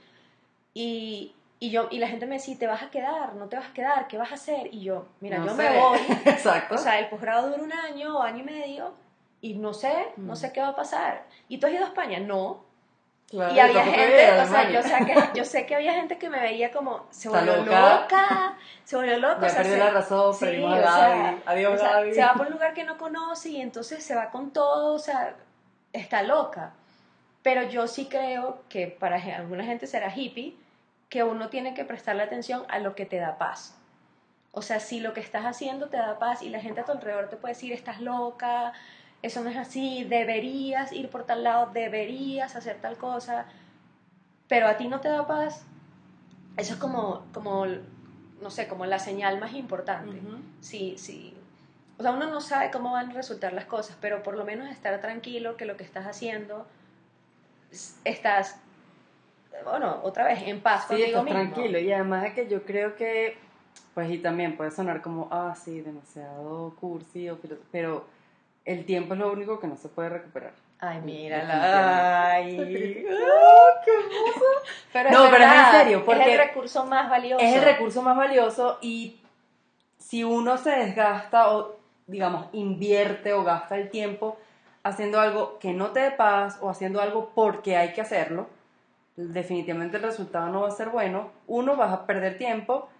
Y, 0.72 1.34
y, 1.58 1.70
yo, 1.70 1.88
y 1.90 1.98
la 1.98 2.06
gente 2.06 2.26
me 2.26 2.36
decía, 2.36 2.56
te 2.56 2.68
vas 2.68 2.84
a 2.84 2.90
quedar, 2.90 3.34
no 3.34 3.48
te 3.48 3.56
vas 3.56 3.70
a 3.70 3.72
quedar, 3.72 4.06
¿qué 4.06 4.18
vas 4.18 4.30
a 4.30 4.36
hacer? 4.36 4.72
Y 4.72 4.82
yo, 4.82 5.08
mira, 5.18 5.44
yo 5.44 5.52
me 5.56 5.80
voy. 5.80 5.98
Exacto. 6.26 6.76
O 6.76 6.78
sea, 6.78 7.00
el 7.00 7.08
posgrado 7.08 7.48
dura 7.48 7.64
un 7.64 7.72
año 7.72 8.18
o 8.18 8.22
año 8.22 8.38
y 8.38 8.44
medio 8.44 9.07
y 9.40 9.54
no 9.54 9.74
sé, 9.74 9.92
no 10.16 10.36
sé 10.36 10.52
qué 10.52 10.60
va 10.60 10.68
a 10.68 10.76
pasar. 10.76 11.24
¿Y 11.48 11.58
tú 11.58 11.66
has 11.66 11.72
ido 11.72 11.84
a 11.84 11.88
España? 11.88 12.20
No 12.20 12.68
y 13.30 13.40
había 13.40 13.84
gente, 13.84 14.40
o 14.40 14.46
sea, 14.46 14.70
yo 14.70 14.82
sé, 14.82 15.04
que, 15.04 15.38
yo 15.38 15.44
sé 15.44 15.66
que 15.66 15.74
había 15.74 15.92
gente 15.92 16.16
que 16.16 16.30
me 16.30 16.40
veía 16.40 16.72
como, 16.72 17.06
se 17.10 17.28
volvió 17.28 17.56
loca? 17.56 18.56
se 18.84 18.96
volvió 18.96 19.18
loca. 19.18 19.48
Ya 19.48 19.54
perdió 19.54 19.76
la 19.76 19.90
razón, 19.90 20.32
sí, 20.32 20.46
perdimos 20.46 20.78
Adiós, 21.44 21.80
Se 22.14 22.22
va 22.22 22.32
por 22.32 22.46
un 22.46 22.54
lugar 22.54 22.72
que 22.72 22.84
no 22.84 22.96
conoce 22.96 23.50
y 23.50 23.60
entonces 23.60 24.02
se 24.02 24.14
va 24.14 24.30
con 24.30 24.50
todo, 24.50 24.94
o 24.94 24.98
sea, 24.98 25.34
está 25.92 26.22
loca. 26.22 26.72
Pero 27.42 27.64
yo 27.64 27.86
sí 27.86 28.06
creo 28.06 28.62
que 28.70 28.86
para 28.86 29.16
alguna 29.36 29.64
gente 29.64 29.86
será 29.86 30.14
hippie, 30.14 30.56
que 31.10 31.22
uno 31.22 31.50
tiene 31.50 31.74
que 31.74 31.84
prestarle 31.84 32.22
atención 32.22 32.64
a 32.68 32.78
lo 32.78 32.94
que 32.94 33.04
te 33.04 33.18
da 33.18 33.36
paz. 33.36 33.76
O 34.52 34.62
sea, 34.62 34.80
si 34.80 35.00
lo 35.00 35.12
que 35.12 35.20
estás 35.20 35.44
haciendo 35.44 35.88
te 35.88 35.98
da 35.98 36.18
paz 36.18 36.42
y 36.42 36.48
la 36.48 36.60
gente 36.60 36.80
a 36.80 36.84
tu 36.84 36.92
alrededor 36.92 37.28
te 37.28 37.36
puede 37.36 37.52
decir, 37.52 37.74
estás 37.74 38.00
loca, 38.00 38.72
eso 39.22 39.42
no 39.42 39.50
es 39.50 39.56
así, 39.56 40.04
deberías 40.04 40.92
ir 40.92 41.10
por 41.10 41.24
tal 41.24 41.44
lado, 41.44 41.70
deberías 41.72 42.54
hacer 42.56 42.76
tal 42.80 42.96
cosa, 42.96 43.46
pero 44.48 44.66
a 44.68 44.76
ti 44.76 44.88
no 44.88 45.00
te 45.00 45.08
da 45.08 45.26
paz, 45.26 45.64
eso 46.56 46.74
es 46.74 46.80
como, 46.80 47.24
como 47.32 47.66
no 48.40 48.50
sé, 48.50 48.68
como 48.68 48.86
la 48.86 48.98
señal 48.98 49.40
más 49.40 49.54
importante. 49.54 50.20
Sí, 50.60 50.94
sí. 50.98 51.34
O 51.98 52.02
sea, 52.02 52.12
uno 52.12 52.28
no 52.30 52.40
sabe 52.40 52.70
cómo 52.70 52.92
van 52.92 53.10
a 53.10 53.14
resultar 53.14 53.52
las 53.52 53.64
cosas, 53.64 53.96
pero 54.00 54.22
por 54.22 54.36
lo 54.36 54.44
menos 54.44 54.68
estar 54.70 55.00
tranquilo 55.00 55.56
que 55.56 55.64
lo 55.64 55.76
que 55.76 55.82
estás 55.82 56.06
haciendo, 56.06 56.66
estás, 58.04 58.60
bueno, 59.64 60.00
otra 60.04 60.24
vez, 60.24 60.40
en 60.46 60.60
paz 60.60 60.82
sí, 60.82 60.94
contigo 60.94 61.22
mismo. 61.24 61.40
tranquilo. 61.40 61.78
Y 61.80 61.92
además 61.92 62.26
es 62.26 62.34
que 62.34 62.48
yo 62.48 62.62
creo 62.62 62.94
que, 62.94 63.36
pues, 63.94 64.08
y 64.10 64.18
también 64.18 64.56
puede 64.56 64.70
sonar 64.70 65.02
como, 65.02 65.26
ah, 65.32 65.56
sí, 65.56 65.80
demasiado 65.80 66.72
cursi, 66.80 67.28
pero 67.72 68.06
el 68.68 68.84
tiempo 68.84 69.14
es 69.14 69.20
lo 69.20 69.32
único 69.32 69.58
que 69.58 69.66
no 69.66 69.76
se 69.76 69.88
puede 69.88 70.10
recuperar. 70.10 70.52
Ay, 70.78 71.00
mírala. 71.00 72.32
Ay. 72.34 72.54
qué 72.54 73.08
hermoso. 73.08 74.44
Pero 74.92 75.10
no, 75.10 75.30
pero 75.30 75.44
es 75.44 75.52
en 75.52 75.72
serio. 75.72 76.04
Porque 76.04 76.20
es 76.20 76.28
el 76.28 76.38
recurso 76.38 76.84
más 76.84 77.08
valioso. 77.08 77.42
Es 77.42 77.56
el 77.56 77.64
recurso 77.64 78.02
más 78.02 78.14
valioso 78.14 78.78
y 78.82 79.20
si 79.96 80.22
uno 80.22 80.58
se 80.58 80.70
desgasta 80.70 81.56
o, 81.56 81.76
digamos, 82.06 82.48
invierte 82.52 83.32
o 83.32 83.42
gasta 83.42 83.78
el 83.78 83.88
tiempo 83.88 84.36
haciendo 84.82 85.18
algo 85.18 85.58
que 85.58 85.72
no 85.72 85.88
te 85.88 86.00
dé 86.00 86.10
paz 86.10 86.58
o 86.60 86.68
haciendo 86.68 87.00
algo 87.00 87.32
porque 87.34 87.78
hay 87.78 87.94
que 87.94 88.02
hacerlo, 88.02 88.48
definitivamente 89.16 89.96
el 89.96 90.02
resultado 90.02 90.50
no 90.50 90.60
va 90.60 90.68
a 90.68 90.72
ser 90.72 90.90
bueno. 90.90 91.30
Uno, 91.46 91.74
vas 91.74 91.90
a 91.90 92.04
perder 92.04 92.36
tiempo, 92.36 92.90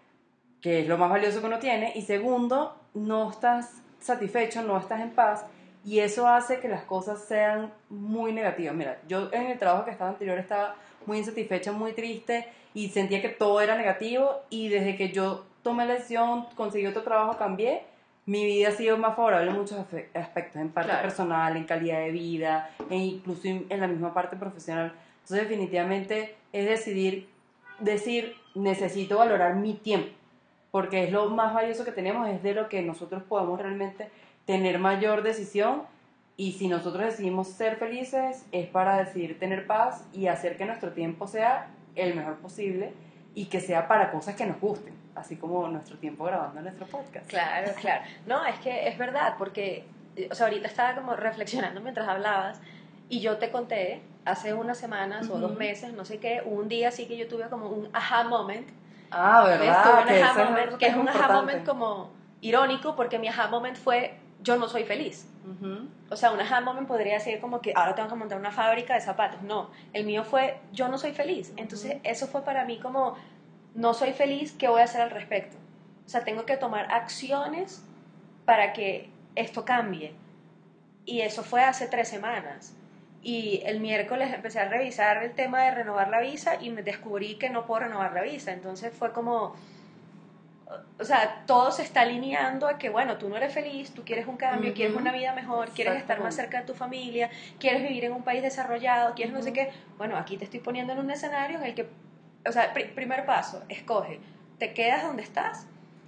que 0.63 0.81
es 0.81 0.89
lo 0.89 0.97
más 0.97 1.11
valioso 1.11 1.41
que 1.41 1.47
uno 1.47 1.59
tiene. 1.59 1.93
Y 1.95 2.03
segundo, 2.03 2.75
no 2.95 3.31
estás 3.31 3.83
satisfecho, 4.01 4.63
no 4.63 4.79
estás 4.79 5.03
en 5.03 5.11
paz 5.11 5.45
y 5.89 6.01
eso 6.01 6.29
hace 6.29 6.61
que 6.61 6.69
las 6.69 6.83
cosas 6.83 7.25
sean 7.25 7.73
muy 7.89 8.31
negativas. 8.33 8.75
Mira, 8.75 8.99
yo 9.09 9.31
en 9.33 9.47
el 9.47 9.59
trabajo 9.59 9.87
que 9.87 9.91
estaba 9.91 10.11
anterior 10.11 10.39
estaba 10.39 10.75
muy 11.07 11.17
insatisfecha, 11.17 11.73
muy 11.73 11.95
triste 11.95 12.47
y 12.75 12.91
sentía 12.91 13.23
que 13.23 13.31
todo 13.31 13.59
era 13.63 13.75
negativo 13.75 14.43
y 14.51 14.69
desde 14.69 14.97
que 14.99 15.13
yo 15.13 15.47
tomé 15.63 15.87
la 15.87 15.95
decisión, 15.95 16.45
conseguí 16.57 16.85
otro 16.85 17.05
trabajo, 17.05 17.39
cambié, 17.39 17.85
mi 18.27 18.45
vida 18.45 18.69
ha 18.69 18.73
sido 18.73 18.99
más 18.99 19.17
favorable 19.17 19.51
en 19.51 19.57
muchos 19.57 19.79
aspectos, 20.13 20.57
en 20.57 20.69
parte 20.69 20.93
personal, 20.93 21.57
en 21.57 21.65
calidad 21.65 22.01
de 22.01 22.11
vida, 22.11 22.71
e 22.91 22.97
incluso 22.97 23.49
en 23.49 23.81
la 23.81 23.87
misma 23.87 24.13
parte 24.13 24.37
profesional. 24.37 24.93
Entonces 25.23 25.49
definitivamente 25.49 26.37
es 26.53 26.69
decidir, 26.69 27.31
decir, 27.79 28.35
necesito 28.55 29.17
valorar 29.17 29.57
mi 29.57 29.73
tiempo, 29.73 30.11
porque 30.71 31.05
es 31.05 31.13
lo 31.13 31.31
más 31.31 31.55
valioso 31.55 31.87
que 31.87 31.93
tenemos, 31.93 32.29
es 32.29 32.43
de 32.43 32.53
lo 32.53 32.69
que 32.69 32.83
nosotros 32.83 33.23
podemos 33.23 33.59
realmente 33.59 34.11
tener 34.49 34.79
mayor 34.79 35.23
decisión 35.23 35.83
Y 36.41 36.53
si 36.53 36.69
nosotros 36.69 37.05
decidimos 37.05 37.49
ser 37.49 37.77
felices, 37.77 38.45
es 38.53 38.67
para 38.69 38.97
decidir 38.99 39.39
tener 39.41 39.67
paz 39.67 40.05
y 40.13 40.29
hacer 40.29 40.57
que 40.57 40.65
nuestro 40.65 40.93
tiempo 40.93 41.27
sea 41.27 41.67
el 41.97 42.15
mejor 42.15 42.37
posible 42.37 42.93
y 43.35 43.47
que 43.47 43.61
sea 43.61 43.89
para 43.89 44.11
cosas 44.13 44.37
que 44.37 44.47
nos 44.47 44.59
gusten, 44.61 44.95
así 45.17 45.35
como 45.37 45.67
nuestro 45.69 45.97
tiempo 45.99 46.25
grabando 46.25 46.61
nuestro 46.63 46.87
podcast. 46.87 47.27
Claro, 47.29 47.73
claro. 47.81 48.03
No, 48.27 48.45
es 48.47 48.57
que 48.61 48.89
es 48.89 48.97
verdad, 48.97 49.35
porque, 49.37 49.85
o 50.31 50.35
sea, 50.35 50.47
ahorita 50.47 50.69
estaba 50.69 50.95
como 50.95 51.15
reflexionando 51.17 51.81
mientras 51.81 52.07
hablabas 52.09 52.61
y 53.09 53.19
yo 53.21 53.37
te 53.39 53.51
conté 53.51 54.01
hace 54.25 54.55
unas 54.55 54.79
semanas 54.79 55.29
o 55.31 55.39
dos 55.41 55.57
meses, 55.57 55.93
no 55.93 56.05
sé 56.05 56.19
qué, 56.19 56.41
un 56.45 56.69
día 56.69 56.91
sí 56.93 57.07
que 57.09 57.17
yo 57.17 57.27
tuve 57.27 57.49
como 57.49 57.69
un 57.69 57.89
aha 57.93 58.23
moment, 58.25 58.69
Ah. 59.11 59.43
¿verdad? 59.45 59.83
Tuve 59.83 60.03
un 60.03 60.07
Que 60.09 60.23
aha 60.23 60.31
es 60.31 60.37
moment, 60.49 60.67
algo 60.67 60.79
que 60.79 60.87
es 60.87 60.95
un 60.97 61.09
aha 61.09 61.33
moment 61.33 61.67
como 61.67 62.11
irónico, 62.43 62.95
porque 62.95 63.19
mi 63.19 63.27
aha 63.27 63.49
moment 63.49 63.77
fue 63.77 64.15
yo 64.43 64.57
no 64.57 64.69
soy 64.69 64.85
feliz. 64.85 65.27
Ujú. 65.45 65.89
O 66.11 66.17
sea, 66.17 66.33
un 66.33 66.41
aha 66.41 66.61
moment 66.61 66.87
podría 66.87 67.19
ser 67.21 67.41
como 67.41 67.61
que 67.61 67.73
ahora 67.75 67.95
tengo 67.95 68.09
que 68.09 68.15
montar 68.15 68.39
una 68.39 68.51
fábrica 68.51 68.95
de 68.95 69.01
zapatos. 69.01 69.43
No, 69.43 69.71
el 69.93 70.05
mío 70.05 70.25
fue 70.25 70.59
yo 70.73 70.89
no 70.89 70.99
soy 70.99 71.13
feliz. 71.13 71.53
Entonces, 71.57 71.99
eso 72.05 72.27
fue 72.27 72.43
para 72.43 72.65
mí 72.65 72.79
como 72.79 73.17
no 73.75 73.95
soy 73.95 74.13
feliz, 74.13 74.53
¿qué 74.53 74.69
voy 74.69 74.81
a 74.81 74.85
hacer 74.85 75.03
al 75.03 75.11
respecto? 75.11 75.57
O 76.07 76.09
sea, 76.09 76.25
tengo 76.25 76.47
que 76.47 76.57
tomar 76.57 76.91
acciones 76.93 77.85
para 78.45 78.73
que 78.73 79.11
esto 79.35 79.65
cambie. 79.65 80.15
Y 81.05 81.21
eso 81.21 81.43
fue 81.43 81.63
hace 81.63 81.87
tres 81.87 82.09
semanas. 82.09 82.75
Y 83.23 83.63
el 83.65 83.81
miércoles 83.81 84.33
empecé 84.33 84.61
a 84.61 84.69
revisar 84.69 85.23
el 85.23 85.33
tema 85.35 85.65
de 85.65 85.73
renovar 85.73 86.09
la 86.09 86.21
visa 86.21 86.57
y 86.61 86.71
me 86.71 86.83
descubrí 86.83 87.37
que 87.37 87.51
no 87.51 87.67
puedo 87.67 87.81
renovar 87.81 88.13
la 88.13 88.23
visa. 88.23 88.53
Entonces 88.53 88.93
fue 88.95 89.13
como, 89.13 89.55
o 90.99 91.05
sea, 91.05 91.45
todo 91.47 91.71
se 91.71 91.83
está 91.83 92.03
alineando 92.03 92.67
a 92.69 92.77
que, 92.79 92.91
bueno, 92.91 93.17
tú 93.17 93.29
no 93.29 93.37
eres 93.37 93.53
feliz, 93.55 93.93
tú 93.95 94.05
quieres 94.05 94.27
un 94.27 94.37
cambio, 94.37 94.75
quieres 94.75 94.95
una 94.95 95.13
vida 95.13 95.33
mejor, 95.33 95.71
quieres 95.71 95.95
estar 96.01 96.19
más 96.21 96.35
cerca 96.35 96.61
de 96.61 96.67
tu 96.67 96.75
familia, 96.75 97.31
quieres 97.59 97.83
vivir 97.83 98.05
en 98.05 98.13
un 98.13 98.23
país 98.23 98.43
desarrollado, 98.43 99.15
quieres 99.15 99.33
no 99.33 99.41
sé 99.43 99.53
qué. 99.53 99.71
Bueno, 99.97 100.17
aquí 100.17 100.37
te 100.37 100.45
estoy 100.45 100.61
poniendo 100.61 100.93
en 100.93 100.99
un 100.99 101.11
escenario 101.11 101.59
en 101.59 101.65
el 101.65 101.75
que, 101.75 101.87
o 102.47 102.53
sea, 102.53 102.73
pri- 102.75 102.85
primer 102.89 103.25
paso, 103.25 103.63
escoge, 103.69 104.21
¿te 104.59 104.75
quedas 104.75 105.03
donde 105.05 105.23
estás 105.23 105.67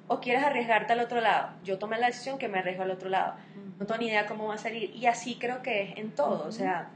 o 0.09 0.21
quieres 0.21 0.43
arriesgarte 0.43 0.93
al 0.93 1.00
otro 1.00 1.21
lado? 1.21 1.50
Yo 1.64 1.79
tomé 1.79 1.99
la 1.99 2.07
decisión 2.09 2.37
que 2.37 2.49
me 2.49 2.59
arriesgo 2.59 2.83
al 2.83 2.90
otro 2.90 3.09
lado. 3.09 3.35
No 3.79 3.87
tengo 3.87 3.99
ni 4.00 4.09
idea 4.09 4.26
cómo 4.26 4.49
va 4.49 4.55
a 4.55 4.59
salir. 4.59 4.95
Y 4.95 5.07
así 5.07 5.37
creo 5.37 5.62
que 5.62 5.83
es 5.83 5.97
en 5.97 6.11
todo. 6.11 6.47
O 6.47 6.52
sea, 6.52 6.88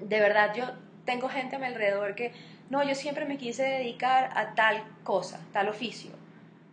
de 0.00 0.20
verdad 0.20 0.52
yo 0.54 0.64
tengo 1.06 1.28
gente 1.28 1.56
a 1.56 1.58
mi 1.58 1.66
alrededor 1.66 2.14
que, 2.14 2.32
no, 2.68 2.82
yo 2.82 2.94
siempre 2.94 3.24
me 3.24 3.38
quise 3.38 3.62
dedicar 3.62 4.30
a 4.36 4.54
tal 4.54 4.82
cosa, 5.04 5.40
tal 5.52 5.68
oficio. 5.68 6.10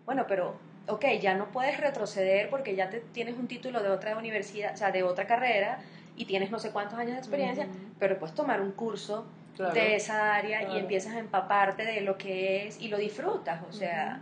Bueno, 0.09 0.25
pero, 0.27 0.55
ok, 0.87 1.05
ya 1.21 1.35
no 1.35 1.51
puedes 1.51 1.79
retroceder 1.79 2.49
porque 2.49 2.75
ya 2.75 2.89
te, 2.89 2.99
tienes 2.99 3.37
un 3.37 3.47
título 3.47 3.83
de 3.83 3.89
otra 3.89 4.17
universidad, 4.17 4.73
o 4.73 4.75
sea, 4.77 4.89
de 4.91 5.03
otra 5.03 5.27
carrera 5.27 5.81
y 6.15 6.25
tienes 6.25 6.49
no 6.49 6.57
sé 6.57 6.71
cuántos 6.71 6.97
años 6.97 7.11
de 7.13 7.19
experiencia, 7.19 7.67
pero 7.99 8.17
puedes 8.17 8.33
tomar 8.33 8.59
un 8.59 8.71
curso 8.71 9.27
Claro. 9.55 9.73
de 9.75 9.95
esa 9.95 10.33
área 10.33 10.61
claro. 10.61 10.73
y 10.75 10.79
empiezas 10.79 11.13
a 11.13 11.19
empaparte 11.19 11.85
de 11.85 12.01
lo 12.01 12.17
que 12.17 12.65
es 12.65 12.81
y 12.81 12.87
lo 12.87 12.97
disfrutas. 12.97 13.61
O 13.69 13.71
sea, 13.71 14.19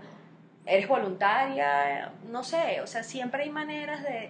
eres 0.65 0.89
voluntaria, 0.89 2.11
no 2.29 2.43
sé, 2.43 2.81
o 2.81 2.87
sea, 2.87 3.01
siempre 3.03 3.43
hay 3.43 3.49
maneras 3.49 4.03
de, 4.03 4.29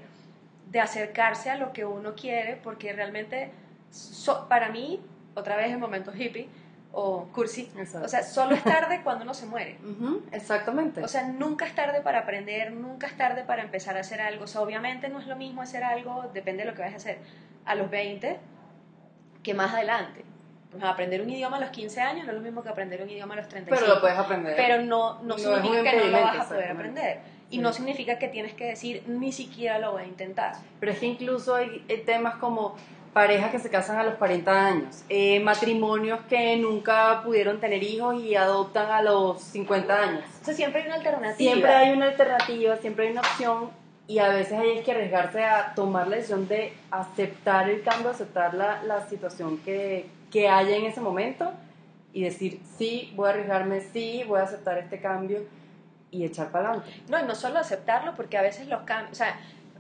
de 0.70 0.80
acercarse 0.80 1.50
a 1.50 1.56
lo 1.56 1.74
que 1.74 1.86
uno 1.86 2.14
quiere, 2.14 2.58
porque 2.64 2.94
realmente, 2.94 3.50
so- 3.90 4.48
para 4.48 4.70
mí, 4.70 5.00
otra 5.34 5.56
vez 5.56 5.72
el 5.72 5.80
momento 5.80 6.12
hippie 6.16 6.50
o 6.94 7.28
cursi, 7.34 7.70
Exacto. 7.78 8.06
o 8.06 8.10
sea, 8.10 8.24
solo 8.24 8.56
es 8.56 8.64
tarde 8.64 9.02
cuando 9.04 9.24
uno 9.24 9.34
se 9.34 9.46
muere. 9.46 9.78
Ujú, 9.84 10.24
Exactamente. 10.32 11.04
O 11.04 11.08
sea, 11.08 11.28
nunca 11.28 11.66
es 11.66 11.76
tarde 11.76 12.02
para 12.02 12.20
aprender, 12.20 12.72
nunca 12.72 13.08
es 13.08 13.16
tarde 13.18 13.44
para 13.44 13.62
empezar 13.62 13.98
a 13.98 14.00
hacer 14.02 14.22
algo. 14.22 14.46
O 14.46 14.48
sea, 14.48 14.62
obviamente 14.62 15.10
no 15.10 15.20
es 15.20 15.28
lo 15.28 15.36
mismo 15.36 15.62
hacer 15.62 15.84
algo, 15.84 16.26
depende 16.34 16.64
de 16.64 16.70
lo 16.72 16.76
que 16.76 16.82
vayas 16.82 16.96
a 16.96 16.98
hacer, 16.98 17.20
a 17.66 17.76
los 17.76 17.90
20 17.90 18.38
que 19.44 19.54
más 19.54 19.74
adelante. 19.74 20.24
Sea, 20.78 20.90
aprender 20.90 21.22
un 21.22 21.30
idioma 21.30 21.58
a 21.58 21.60
los 21.62 21.70
15 21.70 22.02
años 22.02 22.26
no 22.26 22.32
es 22.34 22.38
lo 22.38 22.44
mismo 22.44 22.62
que 22.62 22.70
aprender 22.70 23.02
un 23.02 23.10
idioma 23.10 23.34
a 23.34 23.38
los 23.38 23.48
35 23.48 23.80
pero 23.86 23.96
lo 23.96 24.02
puedes 24.02 24.18
aprender. 24.18 24.56
pero 24.56 24.82
no, 24.84 25.16
no, 25.24 25.30
No 25.30 25.38
significa 25.38 25.92
que 25.92 25.98
no 25.98 26.06
lo 26.08 26.22
vas 26.22 26.40
a 26.40 26.48
poder 26.48 26.72
aprender. 26.72 27.20
Y 27.50 27.56
Sí. 27.56 27.62
no 27.62 27.72
significa 27.72 28.20
que 28.20 28.28
tienes 28.28 28.54
que 28.54 28.66
decir, 28.66 29.04
ni 29.08 29.32
siquiera 29.32 29.80
lo 29.80 29.94
voy 29.94 30.02
a 30.02 30.06
intentar. 30.06 30.56
Pero 30.82 30.92
es 30.92 31.00
que 31.00 31.06
incluso 31.06 31.56
hay 31.56 31.80
temas 32.06 32.36
como 32.36 32.76
parejas 33.18 33.50
que 33.50 33.58
se 33.58 33.72
casan 33.72 33.98
a 33.98 34.04
los 34.04 34.14
40 34.14 34.68
años, 34.68 35.04
eh, 35.10 35.40
matrimonios 35.40 36.20
que 36.30 36.56
nunca 36.58 37.24
pudieron 37.24 37.60
tener 37.60 37.82
hijos 37.82 38.22
y 38.22 38.36
adoptan 38.36 38.92
a 38.92 39.02
los 39.02 39.42
50 39.42 40.04
años. 40.04 40.24
O 40.40 40.46
sea, 40.46 40.54
siempre 40.54 40.82
hay 40.82 40.86
una 40.86 40.98
alternativa. 40.98 41.36
Siempre 41.36 41.74
hay 41.74 41.94
una 41.94 42.06
alternativa, 42.10 42.78
siempre 42.78 43.08
hay 43.08 43.12
una 43.14 43.22
opción 43.22 43.72
y 44.06 44.20
a 44.20 44.30
veces 44.30 44.60
hay 44.60 44.84
que 44.84 44.92
arriesgarse 44.92 45.44
a 45.44 45.74
tomar 45.74 46.08
la 46.08 46.18
decisión 46.18 46.48
de 46.48 46.74
aceptar 46.92 47.68
el 47.72 47.82
cambio, 47.82 48.12
aceptar 48.12 48.54
la, 48.54 48.84
la 48.84 49.10
situación 49.10 49.58
que, 49.66 50.06
que 50.32 50.48
haya 50.48 50.76
en 50.76 50.86
ese 50.86 51.02
momento 51.02 51.52
y 52.14 52.22
decir, 52.22 52.62
sí, 52.78 53.12
voy 53.16 53.30
a 53.30 53.32
arriesgarme, 53.32 53.82
sí, 53.82 54.26
voy 54.28 54.42
a 54.42 54.44
aceptar 54.44 54.78
este 54.78 55.00
cambio 55.00 55.40
y 56.12 56.24
echar 56.24 56.52
para 56.52 56.70
adelante. 56.70 57.02
No, 57.10 57.20
y 57.20 57.24
no 57.24 57.34
solo 57.34 57.58
aceptarlo, 57.58 58.14
porque 58.14 58.38
a 58.38 58.44
veces 58.44 58.68
los 58.68 58.84
cambios, 58.84 59.14
o 59.14 59.16
sea, 59.16 59.40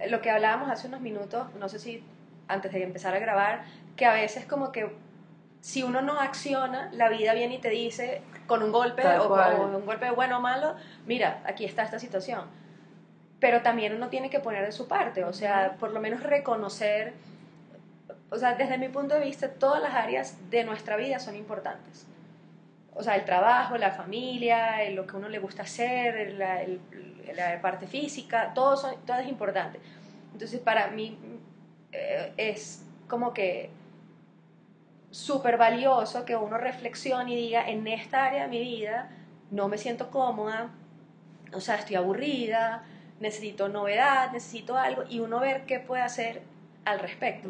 lo 0.10 0.22
que 0.22 0.32
hablábamos 0.32 0.72
hace 0.72 0.88
unos 0.88 1.02
minutos, 1.02 1.46
no 1.60 1.70
sé 1.70 1.78
si 1.78 2.04
antes 2.48 2.72
de 2.72 2.84
empezar 2.84 3.14
a 3.14 3.20
grabar, 3.20 3.64
que 3.96 4.06
a 4.06 4.14
veces 4.14 4.46
como 4.46 4.72
que 4.72 4.90
si 5.62 5.84
uno 5.84 6.02
no 6.02 6.20
acciona, 6.20 6.90
la 6.94 7.10
vida 7.10 7.34
viene 7.34 7.56
y 7.56 7.58
te 7.60 7.70
dice 7.70 8.22
con 8.46 8.64
un 8.64 8.72
golpe 8.72 9.02
o, 9.26 9.28
o 9.74 9.78
un 9.78 9.86
golpe 9.86 10.10
bueno 10.12 10.38
o 10.38 10.42
malo, 10.42 10.76
mira, 11.06 11.42
aquí 11.46 11.66
está 11.66 11.84
esta 11.84 12.00
situación. 12.00 12.42
Pero 13.40 13.62
también 13.62 13.94
uno 13.96 14.08
tiene 14.10 14.30
que 14.30 14.40
poner 14.40 14.66
de 14.66 14.72
su 14.72 14.88
parte, 14.88 15.24
o 15.24 15.34
sea, 15.34 15.76
por 15.80 15.92
lo 15.92 16.00
menos 16.00 16.24
reconocer, 16.24 17.14
o 18.30 18.38
sea, 18.38 18.56
desde 18.56 18.78
mi 18.78 18.90
punto 18.90 19.16
de 19.16 19.22
vista, 19.22 19.50
todas 19.50 19.82
las 19.82 19.94
áreas 19.94 20.38
de 20.50 20.64
nuestra 20.64 20.96
vida 20.98 21.20
son 21.20 21.36
importantes. 21.36 22.08
O 22.94 23.04
sea, 23.04 23.16
el 23.16 23.26
trabajo, 23.26 23.78
la 23.78 23.92
familia, 23.92 24.90
lo 24.92 25.06
que 25.06 25.18
uno 25.18 25.30
le 25.30 25.38
gusta 25.40 25.64
hacer, 25.64 26.34
la, 26.34 26.62
el- 26.64 26.80
la 27.36 27.62
parte 27.62 27.86
física, 27.88 28.54
todo, 28.56 28.76
son, 28.76 28.96
todo 29.06 29.18
es 29.18 29.28
importante. 29.28 29.80
Entonces, 30.34 30.60
para 30.60 30.88
mí 30.88 31.18
eh, 31.92 32.34
es 32.38 32.86
como 33.08 33.34
que 33.34 33.70
súper 35.12 35.58
valioso 35.58 36.26
que 36.26 36.36
uno 36.36 36.58
reflexione 36.58 37.34
y 37.34 37.36
diga, 37.36 37.68
en 37.68 37.88
esta 37.88 38.26
área 38.26 38.44
de 38.44 38.50
mi 38.50 38.60
vida 38.60 39.10
no 39.52 39.68
me 39.68 39.78
siento 39.78 40.12
cómoda, 40.12 40.70
o 41.54 41.62
sea, 41.62 41.76
estoy 41.76 41.96
aburrida, 41.96 42.84
necesito 43.20 43.70
novedad, 43.70 44.32
necesito 44.32 44.78
algo, 44.78 45.04
y 45.10 45.20
uno 45.20 45.40
ver 45.40 45.66
qué 45.66 45.80
puede 45.80 46.04
hacer 46.04 46.42
al 46.86 47.00
respecto. 47.00 47.50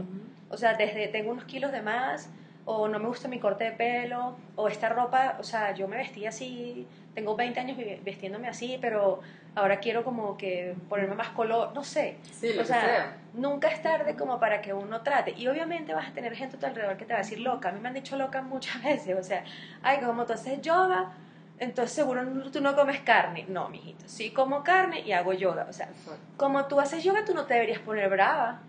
O 0.49 0.57
sea, 0.57 0.75
desde 0.75 1.07
tengo 1.07 1.31
unos 1.31 1.45
kilos 1.45 1.71
de 1.71 1.81
más, 1.81 2.29
o 2.65 2.87
no 2.87 2.99
me 2.99 3.07
gusta 3.07 3.27
mi 3.27 3.39
corte 3.39 3.63
de 3.63 3.71
pelo, 3.71 4.37
o 4.55 4.67
esta 4.67 4.89
ropa, 4.89 5.37
o 5.39 5.43
sea, 5.43 5.73
yo 5.73 5.87
me 5.87 5.97
vestía 5.97 6.29
así, 6.29 6.87
tengo 7.15 7.35
20 7.35 7.59
años 7.59 7.77
vistiéndome 8.03 8.47
así, 8.47 8.77
pero 8.79 9.21
ahora 9.57 9.79
quiero 9.79 10.03
como 10.03 10.37
que 10.37 10.75
ponerme 10.89 11.15
más 11.15 11.29
color, 11.29 11.71
no 11.73 11.83
sé. 11.83 12.17
Sí, 12.31 12.53
lo 12.53 12.61
o 12.61 12.63
que 12.63 12.65
sea, 12.67 12.81
sea. 12.81 13.17
nunca 13.33 13.67
es 13.69 13.81
tarde 13.81 14.15
como 14.15 14.39
para 14.39 14.61
que 14.61 14.73
uno 14.73 15.01
trate. 15.01 15.33
Y 15.35 15.47
obviamente 15.47 15.93
vas 15.93 16.07
a 16.07 16.11
tener 16.13 16.33
gente 16.35 16.55
a 16.57 16.59
tu 16.59 16.65
alrededor 16.65 16.95
que 16.97 17.05
te 17.05 17.13
va 17.13 17.19
a 17.19 17.23
decir 17.23 17.39
loca. 17.39 17.69
A 17.69 17.71
mí 17.71 17.79
me 17.79 17.87
han 17.89 17.93
dicho 17.95 18.15
loca 18.17 18.41
muchas 18.41 18.81
veces. 18.83 19.17
O 19.19 19.23
sea, 19.23 19.43
ay, 19.83 19.99
como 19.99 20.25
tú 20.25 20.33
haces 20.33 20.61
yoga, 20.61 21.11
entonces 21.59 21.93
seguro 21.95 22.23
no- 22.23 22.51
tú 22.51 22.61
no 22.61 22.75
comes 22.75 22.99
carne. 23.01 23.45
No, 23.49 23.67
mijito, 23.69 24.03
sí 24.07 24.29
como 24.31 24.63
carne 24.63 25.01
y 25.01 25.11
hago 25.11 25.33
yoga. 25.33 25.65
O 25.69 25.73
sea, 25.73 25.89
como 26.37 26.65
tú 26.65 26.79
haces 26.79 27.03
yoga, 27.03 27.25
tú 27.25 27.33
no 27.33 27.45
te 27.45 27.55
deberías 27.55 27.79
poner 27.79 28.09
brava. 28.09 28.59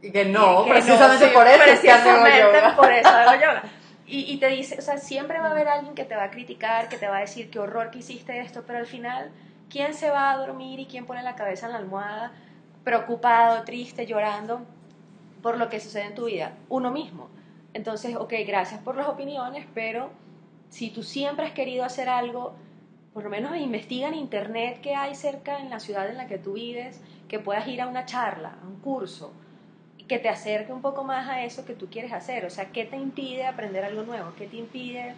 Y 0.00 0.10
que 0.10 0.24
no, 0.24 0.64
Que- 0.64 0.70
que 0.70 0.74
precisamente 0.76 1.28
sí, 1.28 1.34
por 1.34 1.46
eso 1.46 1.62
es 1.64 1.80
que 1.80 1.90
hago 1.90 2.02
precisamente 2.02 2.40
yoga. 2.60 2.76
por 2.76 2.92
eso 2.92 3.08
hago 3.08 3.34
yoga. 3.40 3.62
Y, 4.04 4.30
y 4.30 4.38
te 4.38 4.48
dice, 4.48 4.76
o 4.78 4.82
sea, 4.82 4.98
siempre 4.98 5.38
va 5.38 5.46
a 5.46 5.50
haber 5.52 5.68
alguien 5.68 5.94
que 5.94 6.04
te 6.04 6.14
va 6.16 6.24
a 6.24 6.30
criticar, 6.30 6.88
que 6.90 6.98
te 6.98 7.08
va 7.08 7.16
a 7.18 7.20
decir 7.20 7.48
qué 7.50 7.58
horror 7.60 7.90
que 7.90 8.00
hiciste 8.00 8.40
esto, 8.40 8.62
pero 8.66 8.80
al 8.80 8.86
final, 8.86 9.30
¿quién 9.72 9.94
se 9.94 10.10
va 10.10 10.30
a 10.30 10.36
dormir 10.36 10.78
y 10.78 10.86
quién 10.86 11.06
pone 11.06 11.22
la 11.22 11.34
cabeza 11.34 11.66
en 11.66 11.72
la 11.72 11.78
almohada 11.78 12.32
preocupado, 12.84 13.64
triste, 13.64 14.04
llorando 14.06 14.60
por 15.42 15.56
lo 15.56 15.70
que 15.70 15.80
sucede 15.80 16.04
en 16.04 16.14
tu 16.14 16.26
vida? 16.26 16.52
Uno 16.68 16.90
mismo. 16.90 17.30
Entonces, 17.72 18.14
ok, 18.16 18.34
gracias 18.46 18.82
por 18.82 18.96
las 18.96 19.08
opiniones, 19.08 19.66
pero 19.74 20.10
si 20.68 20.90
tú 20.90 21.02
siempre 21.02 21.46
has 21.46 21.52
querido 21.52 21.84
hacer 21.84 22.10
algo, 22.10 22.54
por 23.14 23.24
lo 23.24 23.30
menos 23.30 23.56
investiga 23.56 24.08
en 24.08 24.14
internet 24.14 24.80
qué 24.82 24.94
hay 24.94 25.14
cerca 25.14 25.58
en 25.58 25.70
la 25.70 25.80
ciudad 25.80 26.08
en 26.10 26.18
la 26.18 26.26
que 26.26 26.36
tú 26.36 26.52
vives, 26.52 27.00
que 27.28 27.38
puedas 27.38 27.66
ir 27.66 27.80
a 27.80 27.86
una 27.86 28.04
charla, 28.04 28.58
a 28.62 28.66
un 28.66 28.78
curso, 28.80 29.32
que 30.06 30.18
te 30.18 30.28
acerque 30.28 30.72
un 30.72 30.82
poco 30.82 31.02
más 31.02 31.30
a 31.30 31.44
eso 31.44 31.64
que 31.64 31.72
tú 31.72 31.86
quieres 31.86 32.12
hacer. 32.12 32.44
O 32.44 32.50
sea, 32.50 32.66
¿qué 32.72 32.84
te 32.84 32.98
impide 32.98 33.46
aprender 33.46 33.84
algo 33.84 34.02
nuevo? 34.02 34.34
¿Qué 34.36 34.46
te 34.46 34.56
impide, 34.56 35.14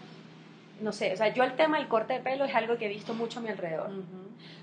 no 0.80 0.92
sé, 0.92 1.12
o 1.12 1.16
sea, 1.16 1.34
yo 1.34 1.42
el 1.42 1.56
tema 1.56 1.78
del 1.78 1.88
corte 1.88 2.14
de 2.14 2.20
pelo 2.20 2.44
es 2.44 2.54
algo 2.54 2.78
que 2.78 2.86
he 2.86 2.88
visto 2.88 3.14
mucho 3.14 3.40
a 3.40 3.42
mi 3.42 3.48
alrededor. 3.48 3.90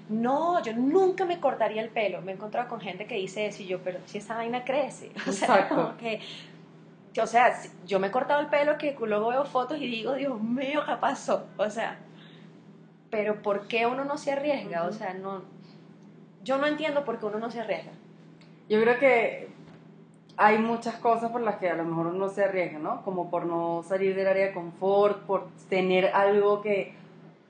No, 0.10 0.62
yo 0.62 0.74
nunca 0.74 1.26
me 1.26 1.40
cortaría 1.40 1.82
el 1.82 1.90
pelo. 1.90 2.22
Me 2.22 2.32
he 2.32 2.36
encontrado 2.36 2.68
con 2.68 2.82
gente 2.82 3.06
que 3.06 3.16
dice 3.16 3.46
eso 3.46 3.64
y 3.64 3.68
yo, 3.68 3.80
pero 3.84 4.00
si 4.06 4.18
esa 4.18 4.36
vaina 4.36 4.64
crece. 4.64 5.12
O 5.28 5.32
sea, 5.32 5.48
Exacto. 5.48 5.76
como 5.76 5.98
que, 5.98 6.20
o 7.22 7.28
sea, 7.28 7.58
yo 7.86 8.00
me 8.00 8.08
he 8.08 8.12
cortado 8.12 8.42
el 8.42 8.48
pelo 8.48 8.78
que 8.78 8.96
luego 9.00 9.30
veo 9.30 9.46
fotos 9.46 9.78
y 9.80 9.88
digo, 9.88 10.14
Dios 10.14 10.42
mío, 10.42 10.82
¿qué 10.86 10.96
pasó? 11.00 11.48
O 11.58 11.70
sea, 11.70 11.98
pero 13.10 13.42
¿por 13.42 13.68
qué 13.68 13.86
uno 13.86 14.06
no 14.06 14.18
se 14.18 14.32
arriesga? 14.32 14.84
O 14.84 14.92
sea, 14.92 15.14
no, 15.14 15.44
yo 16.44 16.58
no 16.58 16.68
entiendo 16.68 17.06
por 17.06 17.20
qué 17.20 17.26
uno 17.26 17.40
no 17.40 17.52
se 17.52 17.62
arriesga. 17.62 17.92
Yo 18.70 18.82
creo 18.82 19.00
que 19.00 19.50
hay 20.38 20.58
muchas 20.58 20.96
cosas 20.96 21.32
por 21.32 21.42
las 21.42 21.58
que 21.58 21.70
a 21.70 21.76
lo 21.76 21.84
mejor 21.84 22.08
uno 22.08 22.30
se 22.30 22.44
arriesga, 22.44 22.80
¿no? 22.80 23.04
Como 23.04 23.30
por 23.30 23.46
no 23.46 23.84
salir 23.84 24.16
del 24.16 24.28
área 24.28 24.48
de 24.48 24.54
confort, 24.54 25.24
por 25.26 25.50
tener 25.70 26.08
algo 26.08 26.62
que 26.62 26.96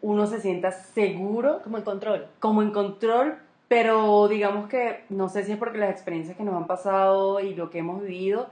uno 0.02 0.28
se 0.28 0.42
sienta 0.42 0.72
seguro. 0.72 1.62
Como 1.64 1.78
en 1.78 1.84
control. 1.84 2.28
Como 2.40 2.62
en 2.62 2.72
control, 2.72 3.38
pero 3.68 4.28
digamos 4.28 4.68
que 4.68 5.06
no 5.10 5.30
sé 5.30 5.44
si 5.44 5.54
es 5.54 5.58
porque 5.58 5.78
las 5.78 5.92
experiencias 5.92 6.36
que 6.36 6.44
nos 6.44 6.56
han 6.56 6.68
pasado 6.68 7.40
y 7.40 7.56
lo 7.56 7.70
que 7.70 7.80
hemos 7.80 8.02
vivido, 8.02 8.50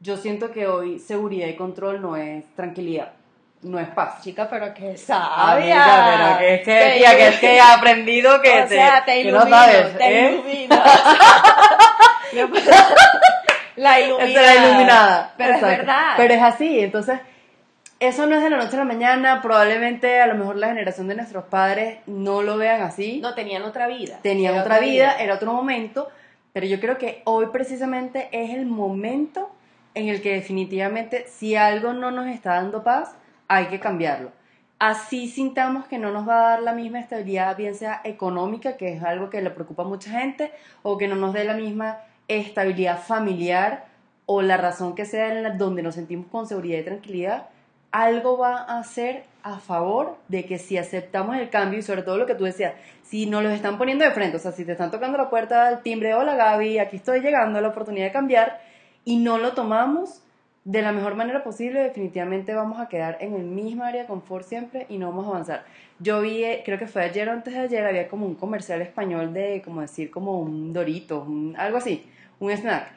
yo 0.00 0.16
siento 0.16 0.50
que 0.50 0.66
hoy 0.66 0.98
seguridad 0.98 1.48
y 1.48 1.56
control 1.56 2.02
no 2.02 2.16
es 2.16 2.44
tranquilidad, 2.54 3.12
no 3.62 3.78
es 3.78 3.88
paz. 3.88 4.22
Chica, 4.22 4.48
pero 4.50 4.74
que 4.74 4.84
Amiga, 4.88 4.96
sabia. 4.98 5.84
pero 6.08 6.38
que 6.38 6.54
es 6.54 6.60
que, 6.60 6.72
Te 6.72 6.98
tía, 6.98 7.16
que 7.16 7.28
es 7.28 7.38
que 7.40 7.56
he 7.56 7.60
aprendido 7.60 8.40
que, 8.42 8.62
o 8.62 8.68
sea, 8.68 9.04
te 9.04 9.12
que 9.12 9.20
ilumino, 9.22 9.44
no 9.44 9.50
sabes, 9.50 9.96
te 9.96 10.26
¿eh? 10.26 10.32
ilumino. 10.32 10.76
la 13.76 14.00
iluminada. 14.00 14.52
Era 14.52 14.66
iluminada. 14.68 15.34
Pero 15.36 15.54
Exacto. 15.54 15.70
es 15.72 15.78
verdad. 15.78 16.14
Pero 16.16 16.34
es 16.34 16.42
así, 16.42 16.80
entonces, 16.80 17.20
eso 18.00 18.26
no 18.26 18.36
es 18.36 18.42
de 18.42 18.50
la 18.50 18.58
noche 18.58 18.76
a 18.76 18.80
la 18.80 18.84
mañana, 18.84 19.42
probablemente 19.42 20.20
a 20.20 20.26
lo 20.26 20.36
mejor 20.36 20.56
la 20.56 20.68
generación 20.68 21.08
de 21.08 21.16
nuestros 21.16 21.44
padres 21.44 21.98
no 22.06 22.42
lo 22.42 22.56
vean 22.56 22.82
así, 22.82 23.20
no 23.20 23.34
tenían 23.34 23.62
otra 23.62 23.88
vida. 23.88 24.20
tenían 24.22 24.54
Era 24.54 24.62
otra 24.62 24.78
vida, 24.78 25.16
era 25.18 25.34
otro 25.34 25.52
momento, 25.52 26.08
pero 26.52 26.66
yo 26.66 26.78
creo 26.80 26.98
que 26.98 27.22
hoy 27.24 27.46
precisamente 27.52 28.28
es 28.32 28.50
el 28.50 28.66
momento 28.66 29.50
en 29.94 30.08
el 30.08 30.22
que 30.22 30.34
definitivamente 30.34 31.26
si 31.28 31.56
algo 31.56 31.92
no 31.92 32.10
nos 32.10 32.28
está 32.28 32.54
dando 32.54 32.84
paz, 32.84 33.14
hay 33.48 33.66
que 33.66 33.80
cambiarlo. 33.80 34.30
Así 34.78 35.26
sintamos 35.26 35.86
que 35.86 35.98
no 35.98 36.12
nos 36.12 36.28
va 36.28 36.38
a 36.38 36.50
dar 36.50 36.62
la 36.62 36.72
misma 36.72 37.00
estabilidad, 37.00 37.56
bien 37.56 37.74
sea 37.74 38.00
económica, 38.04 38.76
que 38.76 38.92
es 38.92 39.02
algo 39.02 39.28
que 39.28 39.42
le 39.42 39.50
preocupa 39.50 39.82
a 39.82 39.86
mucha 39.86 40.10
gente, 40.10 40.52
o 40.82 40.98
que 40.98 41.08
no 41.08 41.16
nos 41.16 41.32
dé 41.32 41.42
la 41.44 41.54
misma 41.54 41.98
estabilidad 42.28 43.02
familiar 43.02 43.86
o 44.26 44.42
la 44.42 44.56
razón 44.56 44.94
que 44.94 45.04
sea 45.04 45.32
en 45.32 45.42
la, 45.42 45.50
donde 45.50 45.82
nos 45.82 45.96
sentimos 45.96 46.26
con 46.26 46.46
seguridad 46.46 46.78
y 46.78 46.84
tranquilidad, 46.84 47.48
algo 47.90 48.38
va 48.38 48.58
a 48.62 48.78
hacer 48.78 49.24
a 49.42 49.58
favor 49.58 50.16
de 50.28 50.44
que 50.44 50.58
si 50.58 50.76
aceptamos 50.76 51.36
el 51.36 51.48
cambio 51.48 51.78
y 51.78 51.82
sobre 51.82 52.02
todo 52.02 52.18
lo 52.18 52.26
que 52.26 52.34
tú 52.34 52.44
decías, 52.44 52.74
si 53.02 53.26
nos 53.26 53.42
los 53.42 53.52
están 53.52 53.78
poniendo 53.78 54.04
de 54.04 54.10
frente, 54.10 54.36
o 54.36 54.40
sea, 54.40 54.52
si 54.52 54.64
te 54.64 54.72
están 54.72 54.90
tocando 54.90 55.16
la 55.16 55.30
puerta 55.30 55.70
del 55.70 55.82
timbre, 55.82 56.14
hola 56.14 56.34
Gaby, 56.34 56.78
aquí 56.78 56.96
estoy 56.96 57.20
llegando 57.20 57.58
a 57.58 57.62
la 57.62 57.68
oportunidad 57.68 58.06
de 58.06 58.12
cambiar 58.12 58.60
y 59.04 59.16
no 59.16 59.38
lo 59.38 59.52
tomamos 59.52 60.22
de 60.64 60.82
la 60.82 60.92
mejor 60.92 61.14
manera 61.14 61.42
posible, 61.42 61.80
definitivamente 61.80 62.52
vamos 62.52 62.78
a 62.78 62.90
quedar 62.90 63.16
en 63.20 63.34
el 63.34 63.44
mismo 63.44 63.84
área 63.84 64.02
de 64.02 64.06
confort 64.06 64.44
siempre 64.44 64.84
y 64.90 64.98
no 64.98 65.08
vamos 65.08 65.26
a 65.26 65.30
avanzar. 65.30 65.64
Yo 65.98 66.20
vi, 66.20 66.44
eh, 66.44 66.62
creo 66.62 66.78
que 66.78 66.86
fue 66.86 67.02
ayer 67.04 67.26
o 67.30 67.32
antes 67.32 67.54
de 67.54 67.60
ayer, 67.60 67.86
había 67.86 68.08
como 68.08 68.26
un 68.26 68.34
comercial 68.34 68.82
español 68.82 69.32
de, 69.32 69.62
como 69.64 69.80
decir, 69.80 70.10
como 70.10 70.38
un 70.38 70.74
dorito, 70.74 71.26
algo 71.56 71.78
así, 71.78 72.06
un 72.38 72.50
snack, 72.50 72.92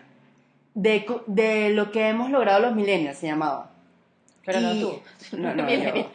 de, 0.74 1.06
de 1.28 1.70
lo 1.70 1.92
que 1.92 2.10
hemos 2.10 2.30
logrado 2.30 2.60
los 2.60 2.76
millennials, 2.76 3.18
se 3.18 3.28
llamaba. 3.28 3.71
Pero 4.46 4.60
no 4.62 4.74
Y- 4.74 4.82
tú. 4.82 5.02
No, 5.38 5.54
no, 5.56 5.64
Millennial. 5.66 5.94
yo. 5.96 6.10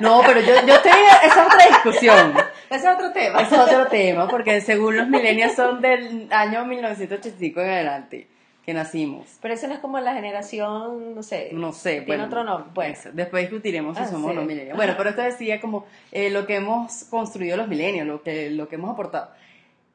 No, 0.00 0.20
pero 0.26 0.40
yo, 0.40 0.54
yo 0.66 0.74
estoy, 0.74 0.90
esa 0.90 1.26
es 1.26 1.46
otra 1.54 1.66
discusión. 1.68 2.34
Ese 2.70 2.88
es 2.88 2.94
otro 2.94 3.12
tema. 3.12 3.40
Ese 3.42 3.54
es 3.54 3.60
otro 3.60 3.86
tema, 3.86 4.26
porque 4.28 4.60
según 4.60 4.96
los 4.96 5.08
millennials 5.08 5.54
son 5.54 5.80
del 5.80 6.28
año 6.32 6.64
1985 6.64 7.60
en 7.60 7.68
adelante, 7.68 8.26
que 8.64 8.74
nacimos. 8.74 9.26
Pero 9.40 9.54
eso 9.54 9.68
no 9.68 9.74
es 9.74 9.80
como 9.80 10.00
la 10.00 10.14
generación, 10.14 11.14
no 11.14 11.22
sé. 11.22 11.50
No 11.52 11.72
sé, 11.72 11.90
Tiene 12.00 12.06
bueno. 12.06 12.24
otro 12.24 12.42
nombre. 12.44 12.70
Bueno, 12.74 12.92
Eso, 12.94 13.10
Después 13.12 13.42
discutiremos 13.44 13.96
si 13.96 14.02
Ah, 14.02 14.06
somos 14.08 14.30
sí. 14.32 14.36
no 14.36 14.42
millennials. 14.42 14.76
Bueno, 14.76 14.94
pero 14.96 15.10
esto 15.10 15.22
decía 15.22 15.60
como 15.60 15.84
eh, 16.10 16.30
lo 16.30 16.46
que 16.46 16.56
hemos 16.56 17.04
construido 17.04 17.56
los 17.56 17.68
millennials, 17.68 18.08
lo 18.08 18.22
que, 18.22 18.50
lo 18.50 18.68
que 18.68 18.74
hemos 18.76 18.90
aportado. 18.90 19.30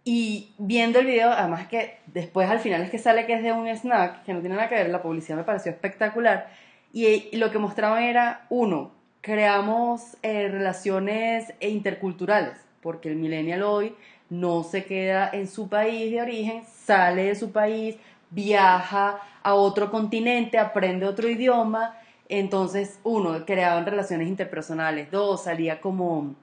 Y 0.05 0.53
viendo 0.57 0.99
el 0.99 1.05
video, 1.05 1.31
además 1.31 1.67
que 1.67 1.97
después 2.05 2.49
al 2.49 2.59
final 2.59 2.81
es 2.81 2.89
que 2.89 2.97
sale 2.97 3.25
que 3.25 3.33
es 3.33 3.43
de 3.43 3.51
un 3.51 3.67
snack, 3.67 4.23
que 4.23 4.33
no 4.33 4.39
tiene 4.39 4.55
nada 4.55 4.69
que 4.69 4.75
ver, 4.75 4.89
la 4.89 5.01
publicidad 5.01 5.35
me 5.37 5.43
pareció 5.43 5.69
espectacular. 5.71 6.47
Y, 6.94 7.29
y 7.32 7.38
lo 7.38 7.51
que 7.51 7.60
mostraban 7.60 8.03
era, 8.03 8.46
uno, 8.50 8.91
creamos 9.22 10.17
eh, 10.24 10.48
relaciones 10.48 11.54
interculturales, 11.60 12.58
porque 12.82 13.10
el 13.10 13.17
millennial 13.17 13.63
hoy 13.63 13.93
no 14.30 14.63
se 14.63 14.86
queda 14.86 15.30
en 15.32 15.47
su 15.47 15.69
país 15.69 16.12
de 16.12 16.21
origen, 16.21 16.63
sale 16.65 17.23
de 17.23 17.36
su 17.36 17.52
país, 17.52 17.97
viaja 18.30 19.19
a 19.43 19.54
otro 19.54 19.91
continente, 19.91 20.58
aprende 20.58 21.06
otro 21.06 21.30
idioma. 21.30 21.97
Entonces, 22.30 23.00
uno, 23.04 23.45
creaban 23.45 23.86
relaciones 23.86 24.28
interpersonales. 24.28 25.12
Dos, 25.12 25.43
salía 25.43 25.80
como, 25.82 26.36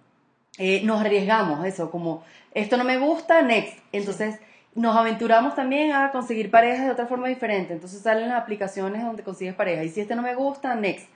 eh, 0.58 0.82
nos 0.84 1.00
arriesgamos, 1.00 1.64
eso, 1.66 1.90
como, 1.90 2.22
esto 2.52 2.76
no 2.76 2.84
me 2.84 2.98
gusta, 2.98 3.42
next. 3.42 3.78
Entonces, 3.92 4.40
nos 4.74 4.96
aventuramos 4.96 5.54
también 5.54 5.92
a 5.92 6.10
conseguir 6.10 6.50
parejas 6.50 6.86
de 6.86 6.92
otra 6.92 7.06
forma 7.06 7.28
diferente. 7.28 7.72
Entonces, 7.72 8.00
salen 8.00 8.28
las 8.28 8.42
aplicaciones 8.42 9.04
donde 9.04 9.22
consigues 9.22 9.54
pareja. 9.54 9.84
Y 9.84 9.88
si 9.88 10.00
este 10.00 10.16
no 10.16 10.22
me 10.22 10.34
gusta, 10.34 10.74
next. 10.74 11.08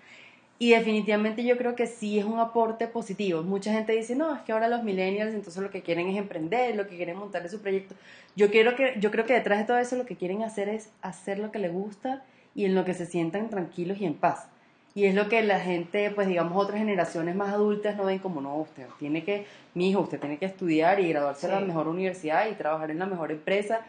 Y 0.60 0.70
definitivamente 0.70 1.44
yo 1.44 1.56
creo 1.56 1.76
que 1.76 1.86
sí 1.86 2.18
es 2.18 2.24
un 2.24 2.40
aporte 2.40 2.88
positivo. 2.88 3.42
Mucha 3.42 3.72
gente 3.72 3.92
dice, 3.92 4.16
no, 4.16 4.34
es 4.34 4.42
que 4.42 4.52
ahora 4.52 4.68
los 4.68 4.82
millennials 4.82 5.32
entonces 5.32 5.62
lo 5.62 5.70
que 5.70 5.82
quieren 5.82 6.08
es 6.08 6.16
emprender, 6.16 6.74
lo 6.74 6.88
que 6.88 6.96
quieren 6.96 7.16
montar 7.16 7.44
es 7.44 7.52
su 7.52 7.60
proyecto. 7.60 7.94
Yo, 8.34 8.50
quiero 8.50 8.74
que, 8.74 8.94
yo 8.98 9.12
creo 9.12 9.24
que 9.24 9.34
detrás 9.34 9.60
de 9.60 9.64
todo 9.66 9.78
eso 9.78 9.94
lo 9.94 10.04
que 10.04 10.16
quieren 10.16 10.42
hacer 10.42 10.68
es 10.68 10.90
hacer 11.00 11.38
lo 11.38 11.52
que 11.52 11.60
les 11.60 11.72
gusta 11.72 12.24
y 12.56 12.64
en 12.64 12.74
lo 12.74 12.84
que 12.84 12.94
se 12.94 13.06
sientan 13.06 13.50
tranquilos 13.50 14.00
y 14.00 14.06
en 14.06 14.14
paz. 14.14 14.48
Y 14.94 15.04
es 15.04 15.14
lo 15.14 15.28
que 15.28 15.42
la 15.42 15.60
gente, 15.60 16.10
pues 16.10 16.26
digamos, 16.26 16.56
otras 16.62 16.78
generaciones 16.78 17.36
más 17.36 17.52
adultas 17.54 17.96
no 17.96 18.04
ven 18.04 18.18
como, 18.18 18.40
no, 18.40 18.56
usted 18.56 18.86
tiene 18.98 19.22
que, 19.22 19.46
mi 19.74 19.90
hijo, 19.90 20.00
usted 20.00 20.18
tiene 20.18 20.38
que 20.38 20.46
estudiar 20.46 20.98
y 20.98 21.08
graduarse 21.10 21.46
en 21.46 21.52
Sí. 21.54 21.60
la 21.60 21.66
mejor 21.66 21.86
universidad 21.88 22.48
y 22.50 22.54
trabajar 22.54 22.90
en 22.90 22.98
la 22.98 23.06
mejor 23.06 23.30
empresa. 23.30 23.80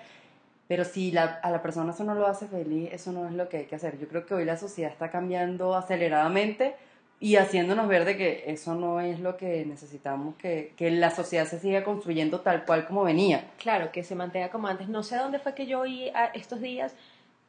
Pero 0.67 0.83
si 0.85 1.11
la- 1.11 1.39
a 1.41 1.49
la 1.49 1.63
persona 1.63 1.93
eso 1.93 2.03
no 2.03 2.13
lo 2.13 2.27
hace 2.27 2.45
feliz, 2.47 2.89
eso 2.93 3.11
no 3.11 3.25
es 3.27 3.33
lo 3.33 3.49
que 3.49 3.57
hay 3.57 3.65
que 3.65 3.75
hacer. 3.75 3.97
Yo 3.97 4.07
creo 4.07 4.25
que 4.27 4.35
hoy 4.35 4.45
la 4.45 4.55
sociedad 4.57 4.91
está 4.91 5.09
cambiando 5.09 5.75
aceleradamente 5.75 6.75
y 7.19 7.37
haciéndonos 7.37 7.87
ver 7.87 8.05
de 8.05 8.15
que 8.15 8.43
eso 8.47 8.75
no 8.75 9.01
es 9.01 9.19
lo 9.19 9.35
que 9.35 9.65
necesitamos, 9.65 10.35
que, 10.35 10.73
que 10.77 10.91
la 10.91 11.09
sociedad 11.09 11.45
se 11.47 11.59
siga 11.59 11.83
construyendo 11.83 12.41
tal 12.41 12.65
cual 12.65 12.85
como 12.85 13.03
venía. 13.03 13.45
claro, 13.57 13.91
que 13.91 14.03
se 14.03 14.13
mantenga 14.15 14.49
como 14.49 14.67
antes. 14.67 14.87
No 14.89 15.01
sé 15.01 15.15
dónde 15.17 15.39
fue 15.39 15.55
que 15.55 15.65
yo 15.65 15.79
oí 15.79 16.09
a- 16.09 16.25
estos 16.35 16.61
días, 16.61 16.93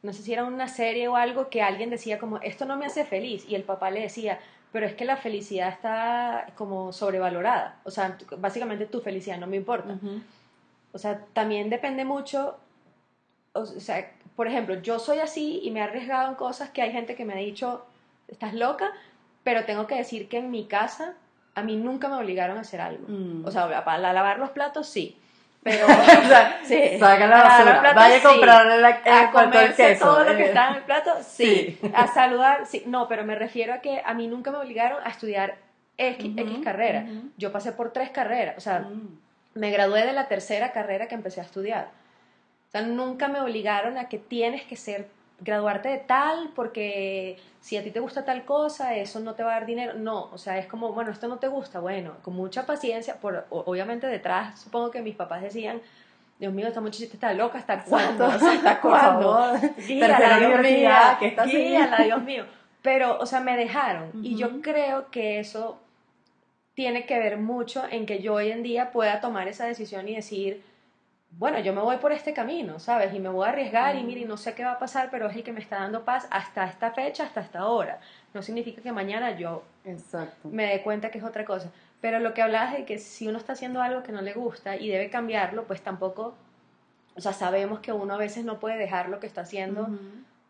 no 0.03 0.13
sé 0.13 0.23
si 0.23 0.33
era 0.33 0.45
una 0.45 0.67
serie 0.67 1.07
o 1.07 1.15
algo, 1.15 1.49
que 1.49 1.61
alguien 1.61 1.89
decía 1.89 2.17
como, 2.17 2.37
esto 2.39 2.65
no 2.65 2.77
me 2.77 2.85
hace 2.85 3.05
feliz. 3.05 3.45
Y 3.47 3.55
el 3.55 3.63
papá 3.63 3.91
le 3.91 4.01
decía, 4.01 4.39
pero 4.71 4.85
es 4.85 4.95
que 4.95 5.05
la 5.05 5.17
felicidad 5.17 5.69
está 5.69 6.47
como 6.55 6.91
sobrevalorada. 6.91 7.79
O 7.83 7.91
sea, 7.91 8.17
básicamente 8.37 8.85
tu 8.85 9.01
felicidad 9.01 9.37
no 9.37 9.47
me 9.47 9.57
importa. 9.57 9.97
O 10.91 10.97
sea, 10.97 11.25
también 11.33 11.69
depende 11.69 12.03
mucho, 12.03 12.57
o 13.53 13.65
sea, 13.65 14.11
por 14.35 14.47
ejemplo, 14.47 14.81
yo 14.81 14.99
soy 14.99 15.19
así 15.19 15.61
y 15.63 15.71
me 15.71 15.79
he 15.79 15.83
arriesgado 15.83 16.29
en 16.29 16.35
cosas 16.35 16.69
que 16.69 16.81
hay 16.81 16.91
gente 16.91 17.15
que 17.15 17.25
me 17.25 17.33
ha 17.33 17.37
dicho, 17.37 17.85
estás 18.27 18.53
loca, 18.53 18.91
pero 19.43 19.65
tengo 19.65 19.87
que 19.87 19.95
decir 19.95 20.27
que 20.27 20.39
en 20.39 20.51
mi 20.51 20.65
casa 20.65 21.13
a 21.53 21.63
mí 21.63 21.75
nunca 21.75 22.07
me 22.09 22.15
obligaron 22.15 22.57
a 22.57 22.61
hacer 22.61 22.81
algo. 22.81 23.05
Mm. 23.07 23.45
O 23.45 23.51
sea, 23.51 23.83
para 23.83 24.13
lavar 24.13 24.39
los 24.39 24.51
platos 24.51 24.87
sí, 24.87 25.17
pero 25.63 25.85
O 25.87 26.27
sea, 26.27 26.59
sí, 26.63 26.97
saca 26.99 27.27
la 27.27 27.43
basura, 27.43 27.79
platos, 27.81 27.95
vaya 27.95 28.15
a 28.15 28.19
sí. 28.19 28.27
comprarle 28.27 28.81
la, 28.81 28.89
el 28.89 29.13
a 29.13 29.31
comerse 29.31 29.75
queso. 29.87 30.05
todo 30.05 30.23
lo 30.23 30.35
que 30.35 30.43
eh. 30.43 30.47
está 30.47 30.69
en 30.69 30.75
el 30.75 30.81
plato, 30.83 31.11
sí. 31.21 31.77
Sí. 31.81 31.91
A 31.93 32.07
saludar, 32.07 32.65
sí. 32.65 32.83
No, 32.87 33.07
pero 33.07 33.23
me 33.23 33.35
refiero 33.35 33.73
a 33.73 33.77
que 33.79 34.01
a 34.05 34.13
mí 34.13 34.27
nunca 34.27 34.51
me 34.51 34.57
obligaron 34.57 34.99
a 35.03 35.09
estudiar 35.09 35.55
X, 35.97 36.25
Ujú, 36.33 36.39
X 36.39 36.59
carrera. 36.63 37.05
Yo 37.37 37.51
pasé 37.51 37.71
por 37.73 37.91
tres 37.93 38.09
carreras, 38.09 38.57
o 38.57 38.61
sea, 38.61 38.79
Mm. 38.79 39.17
me 39.53 39.69
gradué 39.71 40.05
de 40.05 40.13
la 40.13 40.27
tercera 40.27 40.71
carrera 40.71 41.07
que 41.07 41.15
empecé 41.15 41.41
a 41.41 41.43
estudiar. 41.43 41.89
O 42.67 42.71
sea, 42.71 42.81
nunca 42.83 43.27
me 43.27 43.39
obligaron 43.41 43.97
a 43.97 44.07
que 44.09 44.17
tienes 44.17 44.63
que 44.63 44.75
ser, 44.77 45.07
graduarte 45.41 45.89
de 45.89 45.97
tal, 45.97 46.51
porque 46.55 47.37
si 47.59 47.75
a 47.77 47.83
ti 47.83 47.91
te 47.91 47.99
gusta 47.99 48.23
tal 48.23 48.45
cosa, 48.45 48.95
eso 48.95 49.19
no 49.19 49.33
te 49.33 49.43
va 49.43 49.51
a 49.51 49.53
dar 49.55 49.65
dinero. 49.65 49.93
No, 49.95 50.29
o 50.31 50.37
sea, 50.37 50.57
es 50.57 50.67
como, 50.67 50.93
bueno, 50.93 51.11
esto 51.11 51.27
no 51.27 51.37
te 51.37 51.47
gusta, 51.47 51.79
bueno, 51.79 52.13
con 52.21 52.35
mucha 52.35 52.65
paciencia, 52.65 53.15
por, 53.15 53.45
obviamente 53.49 54.07
detrás, 54.07 54.61
supongo 54.61 54.91
que 54.91 55.01
mis 55.01 55.15
papás 55.15 55.41
decían, 55.41 55.81
Dios 56.39 56.53
mío, 56.53 56.67
esta 56.67 56.81
muchachita 56.81 57.13
está 57.13 57.33
loca, 57.33 57.59
¿hasta 57.59 57.83
cuándo? 57.83 58.25
O 58.25 58.39
sea, 58.39 58.53
¿Hasta 58.53 58.81
cuándo? 58.81 59.53
Guíala, 59.77 60.39
Dios 60.39 60.61
mío, 60.61 60.91
que 61.19 61.27
está 61.27 61.43
así. 61.43 61.57
guíala, 61.57 61.97
Dios 62.03 62.23
mío. 62.23 62.45
Pero, 62.81 63.19
o 63.19 63.25
sea, 63.27 63.41
me 63.41 63.55
dejaron. 63.55 64.09
Y 64.23 64.35
yo 64.35 64.61
creo 64.61 65.11
que 65.11 65.39
eso 65.39 65.79
tiene 66.73 67.05
que 67.05 67.19
ver 67.19 67.37
mucho 67.37 67.83
en 67.89 68.07
que 68.07 68.23
yo 68.23 68.33
hoy 68.35 68.49
en 68.49 68.63
día 68.63 68.91
pueda 68.91 69.21
tomar 69.21 69.47
esa 69.47 69.65
decisión 69.65 70.07
y 70.07 70.15
decir, 70.15 70.63
bueno, 71.37 71.59
yo 71.59 71.73
me 71.73 71.81
voy 71.81 71.97
por 71.97 72.11
este 72.11 72.33
camino, 72.33 72.79
¿sabes? 72.79 73.13
Y 73.13 73.19
me 73.19 73.29
voy 73.29 73.45
a 73.45 73.49
arriesgar 73.49 73.95
y 73.95 74.03
mire, 74.03 74.25
no 74.25 74.37
sé 74.37 74.53
qué 74.53 74.63
va 74.63 74.73
a 74.73 74.79
pasar, 74.79 75.09
pero 75.09 75.27
es 75.27 75.35
el 75.35 75.43
que 75.43 75.53
me 75.53 75.59
está 75.61 75.77
dando 75.79 76.03
paz 76.03 76.27
hasta 76.29 76.65
esta 76.65 76.91
fecha, 76.91 77.23
hasta 77.23 77.41
esta 77.41 77.65
hora. 77.65 77.99
No 78.33 78.41
significa 78.41 78.81
que 78.81 78.91
mañana 78.91 79.31
yo 79.37 79.63
Exacto. 79.85 80.49
me 80.49 80.67
dé 80.67 80.81
cuenta 80.83 81.09
que 81.09 81.17
es 81.17 81.23
otra 81.23 81.45
cosa. 81.45 81.71
Pero 82.01 82.19
lo 82.19 82.33
que 82.33 82.41
hablabas 82.41 82.73
de 82.73 82.85
que 82.85 82.97
si 82.97 83.27
uno 83.27 83.37
está 83.37 83.53
haciendo 83.53 83.81
algo 83.81 84.03
que 84.03 84.11
no 84.11 84.21
le 84.21 84.33
gusta 84.33 84.75
y 84.75 84.89
debe 84.89 85.09
cambiarlo, 85.09 85.63
pues 85.63 85.81
tampoco, 85.81 86.35
o 87.15 87.21
sea, 87.21 87.33
sabemos 87.33 87.79
que 87.79 87.93
uno 87.93 88.13
a 88.13 88.17
veces 88.17 88.43
no 88.43 88.59
puede 88.59 88.77
dejar 88.77 89.09
lo 89.09 89.19
que 89.19 89.27
está 89.27 89.41
haciendo 89.41 89.87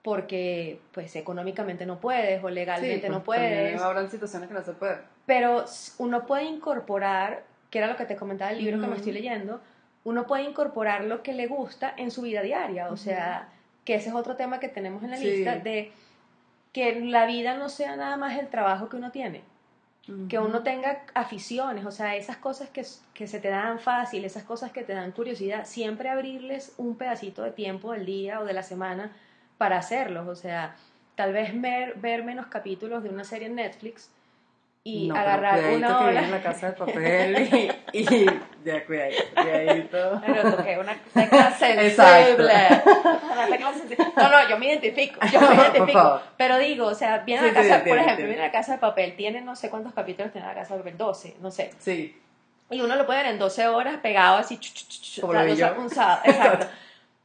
porque 0.01 0.79
pues 0.93 1.15
económicamente 1.15 1.85
no 1.85 1.99
puedes 1.99 2.43
o 2.43 2.49
legalmente 2.49 3.05
Sí, 3.07 3.11
no 3.13 3.23
pues, 3.23 3.39
también 3.39 3.63
puedes, 3.65 3.81
Habrán 3.81 4.09
situaciones 4.09 4.47
que 4.47 4.55
no 4.55 4.63
se 4.63 4.73
pueden. 4.73 4.97
pero 5.25 5.65
uno 5.99 6.25
puede 6.25 6.45
incorporar, 6.45 7.43
que 7.69 7.77
era 7.77 7.87
lo 7.87 7.95
que 7.97 8.05
te 8.05 8.15
comentaba 8.15 8.51
el 8.51 8.57
libro 8.57 8.81
que 8.81 8.87
me 8.87 8.95
estoy 8.95 9.11
leyendo, 9.11 9.61
uno 10.03 10.25
puede 10.27 10.43
incorporar 10.43 11.03
lo 11.05 11.21
que 11.23 11.33
le 11.33 11.47
gusta 11.47 11.93
en 11.95 12.11
su 12.11 12.21
vida 12.23 12.41
diaria, 12.41 12.89
o 12.89 12.97
sea, 12.97 13.49
que 13.85 13.95
ese 13.95 14.09
es 14.09 14.15
otro 14.15 14.35
tema 14.35 14.59
que 14.59 14.67
tenemos 14.67 15.03
en 15.03 15.11
la 15.11 15.17
Sí. 15.17 15.25
lista, 15.25 15.57
de 15.57 15.91
que 16.73 17.01
la 17.01 17.25
vida 17.25 17.55
no 17.55 17.69
sea 17.69 17.95
nada 17.95 18.17
más 18.17 18.37
el 18.39 18.47
trabajo 18.47 18.89
que 18.89 18.95
uno 18.97 19.11
tiene, 19.11 19.41
que 20.27 20.39
uno 20.39 20.63
tenga 20.63 21.03
aficiones, 21.13 21.85
o 21.85 21.91
sea, 21.91 22.15
esas 22.15 22.37
cosas 22.37 22.69
que, 22.69 22.83
que 23.13 23.27
se 23.27 23.39
te 23.39 23.49
dan 23.49 23.79
fácil, 23.79 24.25
esas 24.25 24.43
cosas 24.43 24.71
que 24.71 24.83
te 24.83 24.93
dan 24.93 25.11
curiosidad, 25.11 25.65
siempre 25.65 26.09
abrirles 26.09 26.73
un 26.77 26.95
pedacito 26.95 27.43
de 27.43 27.51
tiempo 27.51 27.91
del 27.93 28.05
día 28.05 28.39
o 28.39 28.45
de 28.45 28.53
la 28.53 28.63
semana 28.63 29.11
para 29.57 29.77
hacerlos, 29.77 30.27
o 30.27 30.35
sea, 30.35 30.75
tal 31.15 31.33
vez 31.33 31.59
ver, 31.61 31.95
ver 31.95 32.23
menos 32.23 32.47
capítulos 32.47 33.03
de 33.03 33.09
una 33.09 33.23
serie 33.23 33.47
en 33.47 33.55
Netflix 33.55 34.09
y 34.83 35.07
No, 35.07 35.15
agarrar 35.15 35.59
una 35.75 35.87
que 35.87 35.93
hora. 35.93 36.09
viene 36.11 36.27
la 36.31 36.41
casa 36.41 36.67
de 36.67 36.73
papel 36.73 37.71
y, 37.93 37.99
y 37.99 38.25
ya 38.65 38.83
cuidadito, 38.85 39.23
cuidadito. 39.35 40.21
Pero 40.25 40.55
toqué 40.55 40.77
una 40.79 40.97
tecla 41.13 41.51
sensible. 41.57 41.87
Exacto. 41.87 42.91
Una 43.33 43.47
tecla 43.47 43.73
sensible. 43.73 44.05
No, 44.17 44.29
no, 44.29 44.49
yo 44.49 44.57
me 44.57 44.65
identifico. 44.67 45.19
Yo 45.31 45.39
me 45.41 45.55
identifico. 45.55 46.21
Pero 46.35 46.57
digo, 46.57 46.87
o 46.87 46.95
sea, 46.95 47.19
viene 47.19 47.41
Sí, 47.41 47.47
la 47.49 47.53
casa, 47.61 47.83
sí, 47.83 47.89
por 47.89 47.97
ejemplo, 47.99 48.25
viene 48.25 48.41
la 48.41 48.51
casa 48.51 48.71
de 48.73 48.77
papel. 48.79 49.15
Tiene 49.15 49.41
no 49.41 49.55
sé 49.55 49.69
cuántos 49.69 49.93
capítulos 49.93 50.31
tiene 50.31 50.47
la 50.47 50.55
casa 50.55 50.73
de 50.73 50.79
papel, 50.79 50.97
12, 50.97 51.35
no 51.41 51.51
sé. 51.51 51.69
Sí, 51.77 52.19
Y 52.71 52.81
uno 52.81 52.95
lo 52.95 53.05
puede 53.05 53.21
ver 53.21 53.31
en 53.33 53.37
12 53.39 53.67
horas 53.67 53.97
pegado 54.01 54.37
así, 54.37 54.57
ch, 54.57 54.73
ch, 54.73 54.87
ch, 54.87 55.01
ch, 55.17 55.21
Como 55.21 55.33
lo 55.33 55.43
vi 55.45 55.51
sé, 55.51 55.57
yo. 55.57 55.75
un 55.79 55.89
sábado. 55.91 56.21
Exacto. 56.25 56.67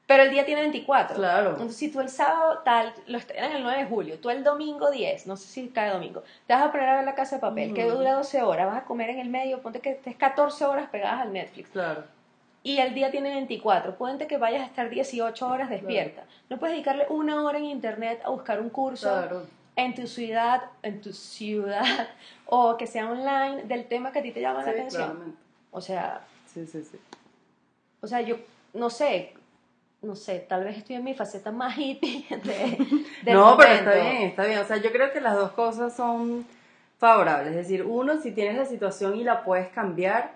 Pero 0.07 0.23
el 0.23 0.31
día 0.31 0.45
tiene 0.47 0.61
24. 0.61 1.17
Claro. 1.17 1.51
Entonces, 1.51 1.77
si 1.77 1.91
tú 1.91 2.01
el 2.01 2.09
sábado 2.09 2.59
tal, 2.65 2.95
lo 3.09 3.19
estrenan 3.19 3.53
el 3.53 3.63
9 3.65 3.81
de 3.83 3.87
julio, 3.89 4.19
tú 4.21 4.31
el 4.31 4.45
domingo 4.45 4.91
10, 4.91 5.27
no 5.27 5.37
sé 5.37 5.49
si 5.49 5.69
cae 5.69 5.91
domingo, 5.91 6.23
te 6.47 6.55
vas 6.55 6.63
a 6.63 6.71
poner 6.71 6.89
a 6.89 6.97
ver 6.97 7.05
la 7.05 7.15
casa 7.17 7.37
de 7.37 7.41
papel, 7.41 7.75
que 7.75 7.87
Ujú. 7.87 7.97
dura 7.97 8.13
12 8.15 8.41
horas, 8.43 8.67
vas 8.69 8.83
a 8.83 8.85
comer 8.85 9.11
en 9.11 9.19
el 9.19 9.29
medio, 9.29 9.61
ponte 9.63 9.81
que 9.81 9.91
estés 9.91 10.15
14 10.15 10.65
horas 10.65 10.89
pegadas 10.91 11.23
al 11.23 11.33
Netflix 11.33 11.71
claro. 11.71 12.05
y 12.63 12.79
el 12.79 12.95
día 12.95 13.11
tiene 13.11 13.31
24. 13.35 13.97
Ponte 13.97 14.29
que 14.29 14.37
vayas 14.39 14.63
a 14.63 14.67
estar 14.67 14.89
18 14.89 15.45
horas 15.49 15.69
despierta. 15.71 16.23
No 16.51 16.59
puedes 16.59 16.75
dedicarle 16.77 17.07
una 17.09 17.43
hora 17.43 17.59
en 17.59 17.65
internet 17.65 18.21
a 18.25 18.31
buscar 18.31 18.61
un 18.61 18.71
curso 18.71 19.09
Claro. 19.09 19.43
en 19.75 19.95
tu 19.97 20.07
ciudad, 20.07 20.63
en 20.85 21.01
tu 21.01 21.13
ciudad, 21.13 21.83
o 22.47 22.77
que 22.77 22.87
sea 22.87 23.11
online 23.11 23.65
del 23.65 23.87
tema 23.89 24.13
que 24.13 24.21
a 24.21 24.23
ti 24.23 24.31
te 24.31 24.41
llama 24.41 24.63
la 24.63 24.71
atención. 24.71 25.03
claramente. 25.03 25.39
O 25.73 25.81
sea, 25.81 26.21
Sí, 26.47 26.65
sí, 26.65 26.81
sí. 26.85 26.97
o 28.01 28.07
sea, 28.07 28.21
yo 28.21 28.37
no 28.73 28.89
sé, 28.89 29.35
no 30.03 30.15
sé, 30.15 30.41
tal 30.49 30.65
vez 30.65 30.79
estoy 30.79 30.97
en 30.97 31.05
mi 31.05 31.15
faceta 31.15 31.51
más 31.53 31.77
hippie 31.77 32.25
de, 32.45 32.79
del 33.23 33.35
no, 33.35 33.57
pero 33.57 33.73
está 33.73 33.91
momento. 33.91 34.11
bien, 34.11 34.23
está 34.31 34.45
bien. 34.47 34.59
O 34.61 34.65
sea, 34.65 34.77
yo 34.79 34.93
creo 34.93 35.13
que 35.13 35.21
las 35.21 35.35
dos 35.35 35.53
cosas 35.53 35.95
son 35.97 36.47
favorables. 36.99 37.51
Es 37.51 37.57
decir, 37.57 37.83
uno, 37.85 38.21
si 38.21 38.33
tienes 38.33 38.57
la 38.57 38.65
situación 38.67 39.17
y 39.17 39.25
la 39.25 39.45
puedes 39.45 39.69
cambiar, 39.69 40.33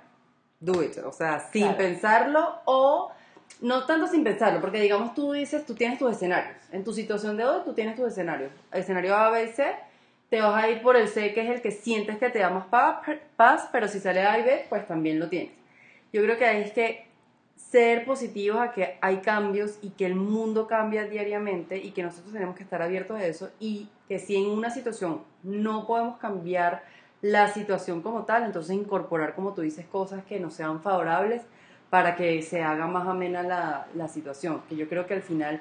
do 0.59 0.83
it. 0.83 0.96
O 0.99 1.12
sea, 1.12 1.40
sin 1.53 1.62
Claro. 1.62 1.79
pensarlo 1.79 2.55
o 2.64 3.12
no 3.61 3.85
tanto 3.85 4.07
sin 4.07 4.25
pensarlo, 4.25 4.61
porque 4.61 4.81
digamos 4.81 5.14
tú 5.14 5.33
dices, 5.33 5.66
tú 5.66 5.75
tienes 5.75 5.99
tus 5.99 6.12
escenarios. 6.12 6.57
En 6.73 6.83
tu 6.85 6.92
situación 6.92 7.37
de 7.37 7.44
hoy, 7.44 7.61
tú 7.64 7.75
tienes 7.75 7.96
tus 7.96 8.09
escenarios. 8.09 8.51
Escenario 8.73 9.14
A, 9.16 9.31
B 9.31 9.46
C. 9.53 9.75
Te 10.31 10.40
vas 10.40 10.62
a 10.62 10.68
ir 10.68 10.81
por 10.81 10.96
el 10.96 11.09
C, 11.09 11.35
que 11.35 11.42
es 11.42 11.51
el 11.51 11.61
que 11.61 11.73
sientes 11.73 12.16
que 12.18 12.31
te 12.31 12.38
da 12.38 12.51
más 12.51 12.66
pa- 12.66 13.03
paz, 13.37 13.68
pero 13.73 13.88
si 13.88 13.99
sale 13.99 14.23
A 14.23 14.38
y 14.38 14.44
B, 14.44 14.64
pues 14.68 14.87
también 14.87 15.18
lo 15.18 15.29
tienes. 15.29 15.51
Yo 16.12 16.23
creo 16.23 16.38
que 16.38 16.44
ahí 16.46 16.62
es 16.62 16.73
que 16.73 17.10
ser 17.68 18.05
positivos 18.05 18.61
a 18.61 18.73
que 18.73 18.99
hay 19.01 19.18
cambios 19.18 19.79
y 19.83 19.90
que 19.90 20.07
el 20.07 20.14
mundo 20.14 20.66
cambia 20.66 21.05
diariamente 21.05 21.79
y 21.79 21.92
que 21.92 22.03
nosotros 22.03 22.33
tenemos 22.33 22.57
que 22.57 22.62
estar 22.62 22.83
abiertos 22.83 23.18
a 23.18 23.27
eso 23.27 23.51
y 23.61 23.88
que 24.09 24.18
si 24.18 24.37
en 24.37 24.51
una 24.51 24.70
situación 24.70 25.23
no 25.42 25.87
podemos 25.87 26.18
cambiar 26.18 26.83
la 27.23 27.49
situación 27.49 28.03
como 28.03 28.25
tal, 28.25 28.44
entonces 28.44 28.75
incorporar, 28.75 29.35
como 29.35 29.53
tú 29.53 29.61
dices, 29.61 29.87
cosas 29.87 30.25
que 30.25 30.40
nos 30.40 30.55
sean 30.55 30.81
favorables 30.81 31.42
para 31.90 32.16
que 32.16 32.40
se 32.42 32.62
haga 32.62 32.87
más 32.87 33.07
amena 33.07 33.42
la, 33.42 33.87
la 33.94 34.09
situación. 34.09 34.62
Que 34.68 34.77
yo 34.77 34.88
creo 34.88 35.07
que 35.07 35.14
al 35.14 35.23
final 35.23 35.61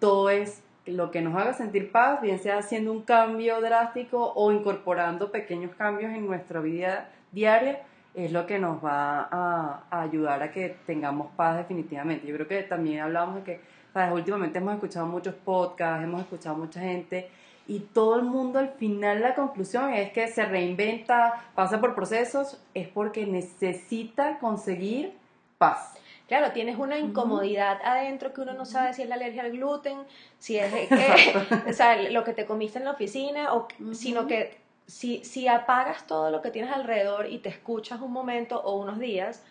todo 0.00 0.30
es 0.30 0.62
lo 0.84 1.10
que 1.10 1.22
nos 1.22 1.34
haga 1.36 1.54
sentir 1.54 1.90
paz, 1.90 2.20
bien 2.20 2.38
sea 2.38 2.58
haciendo 2.58 2.92
un 2.92 3.02
cambio 3.02 3.60
drástico 3.60 4.32
o 4.34 4.52
incorporando 4.52 5.30
pequeños 5.30 5.74
cambios 5.74 6.12
en 6.12 6.26
nuestra 6.26 6.60
vida 6.60 7.08
diaria, 7.32 7.82
es 8.16 8.32
lo 8.32 8.46
que 8.46 8.58
nos 8.58 8.82
va 8.82 9.28
a, 9.30 9.84
a 9.90 10.02
ayudar 10.02 10.42
a 10.42 10.50
que 10.50 10.78
tengamos 10.86 11.28
paz 11.36 11.58
definitivamente. 11.58 12.26
Yo 12.26 12.34
creo 12.34 12.48
que 12.48 12.62
también 12.62 13.00
hablamos 13.00 13.36
de 13.36 13.42
que, 13.42 13.60
¿sabes? 13.92 14.12
últimamente 14.12 14.58
hemos 14.58 14.74
escuchado 14.74 15.06
muchos 15.06 15.34
podcasts, 15.34 16.02
hemos 16.02 16.22
escuchado 16.22 16.56
mucha 16.56 16.80
gente 16.80 17.28
y 17.68 17.80
todo 17.80 18.16
el 18.16 18.22
mundo 18.22 18.58
al 18.58 18.70
final 18.70 19.20
la 19.20 19.34
conclusión 19.34 19.92
es 19.92 20.12
que 20.12 20.28
se 20.28 20.46
reinventa, 20.46 21.50
pasa 21.54 21.80
por 21.80 21.94
procesos, 21.94 22.58
es 22.74 22.88
porque 22.88 23.26
necesita 23.26 24.38
conseguir 24.38 25.12
paz. 25.58 25.94
Claro, 26.28 26.52
tienes 26.52 26.78
una 26.78 26.98
incomodidad 26.98 27.78
adentro 27.84 28.32
que 28.32 28.40
uno 28.40 28.54
no 28.54 28.64
sabe 28.64 28.94
si 28.94 29.02
es 29.02 29.08
la 29.08 29.14
alergia 29.14 29.42
al 29.42 29.52
gluten, 29.52 29.98
si 30.38 30.58
es 30.58 30.72
que, 30.88 31.68
o 31.68 31.72
sea, 31.72 32.00
lo 32.10 32.24
que 32.24 32.32
te 32.32 32.46
comiste 32.46 32.78
en 32.78 32.84
la 32.84 32.92
oficina, 32.92 33.52
o, 33.52 33.68
sino 33.92 34.26
que 34.26 34.56
si, 34.86 35.24
si 35.24 35.48
apagas 35.48 36.06
todo 36.06 36.30
lo 36.30 36.42
que 36.42 36.50
tienes 36.50 36.72
alrededor 36.72 37.26
y 37.26 37.38
te 37.38 37.48
escuchas 37.48 38.00
un 38.00 38.12
momento 38.12 38.60
o 38.62 38.76
unos 38.76 38.98
días, 38.98 39.42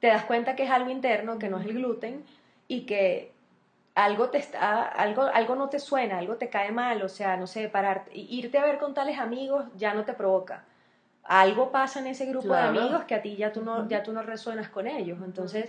te 0.00 0.06
das 0.06 0.24
cuenta 0.24 0.56
que 0.56 0.64
es 0.64 0.70
algo 0.70 0.90
interno, 0.90 1.38
que 1.38 1.48
no 1.48 1.58
es 1.58 1.66
el 1.66 1.74
gluten, 1.74 2.24
y 2.68 2.82
que 2.82 3.32
algo 3.94 4.30
te 4.30 4.38
está, 4.38 4.82
algo, 4.82 5.22
algo 5.22 5.56
no 5.56 5.68
te 5.68 5.78
suena, 5.78 6.18
algo 6.18 6.36
te 6.36 6.48
cae 6.48 6.70
mal, 6.72 7.02
o 7.02 7.08
sea, 7.08 7.36
no 7.36 7.46
sé, 7.46 7.68
parar, 7.68 8.04
irte 8.12 8.58
a 8.58 8.64
ver 8.64 8.78
con 8.78 8.94
tales 8.94 9.18
amigos 9.18 9.66
ya 9.76 9.92
no 9.92 10.04
te 10.04 10.14
provoca. 10.14 10.64
Algo 11.24 11.70
pasa 11.70 12.00
en 12.00 12.06
ese 12.06 12.26
grupo 12.26 12.48
Claro. 12.48 12.72
de 12.72 12.78
amigos 12.78 13.04
que 13.04 13.14
a 13.14 13.22
ti 13.22 13.36
ya 13.36 13.52
tú 13.52 13.62
no, 13.62 13.88
ya 13.88 14.02
tú 14.02 14.12
no 14.12 14.22
resuenas 14.22 14.68
con 14.68 14.86
ellos. 14.86 15.18
Entonces, 15.24 15.68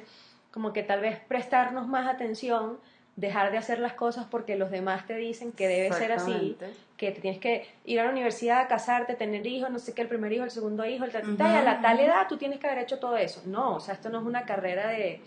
como 0.52 0.72
que 0.74 0.84
tal 0.84 1.02
vez 1.02 1.20
prestarnos 1.28 1.88
más 1.88 2.08
atención, 2.08 2.80
dejar 3.16 3.52
de 3.52 3.58
hacer 3.58 3.80
las 3.80 3.94
cosas 3.94 4.26
porque 4.30 4.56
los 4.56 4.72
demás 4.72 5.06
te 5.06 5.16
dicen 5.16 5.52
que 5.52 5.68
debe 5.68 5.92
ser 5.94 6.12
así, 6.14 6.58
que 6.98 7.12
te 7.12 7.22
tienes 7.22 7.40
que 7.40 7.68
ir 7.86 8.00
a 8.00 8.06
la 8.06 8.10
universidad, 8.10 8.68
casarte, 8.70 9.16
tener 9.16 9.46
hijos, 9.46 9.70
no 9.70 9.80
sé 9.80 9.94
qué, 9.94 10.02
el 10.02 10.08
primer 10.08 10.32
hijo, 10.32 10.44
el 10.44 10.52
segundo 10.52 10.86
hijo, 10.86 11.04
el 11.04 11.12
tal, 11.12 11.24
y 11.38 11.42
a 11.42 11.62
la 11.62 11.82
tal 11.82 12.00
edad 12.00 12.28
tú 12.30 12.38
tienes 12.38 12.60
que 12.60 12.68
haber 12.68 12.80
hecho 12.84 13.00
todo 13.00 13.18
eso. 13.18 13.42
No, 13.46 13.76
o 13.76 13.80
sea, 13.80 13.96
esto 13.96 14.10
no 14.10 14.20
es 14.20 14.26
una 14.26 14.46
carrera 14.46 14.88
de, 14.88 15.22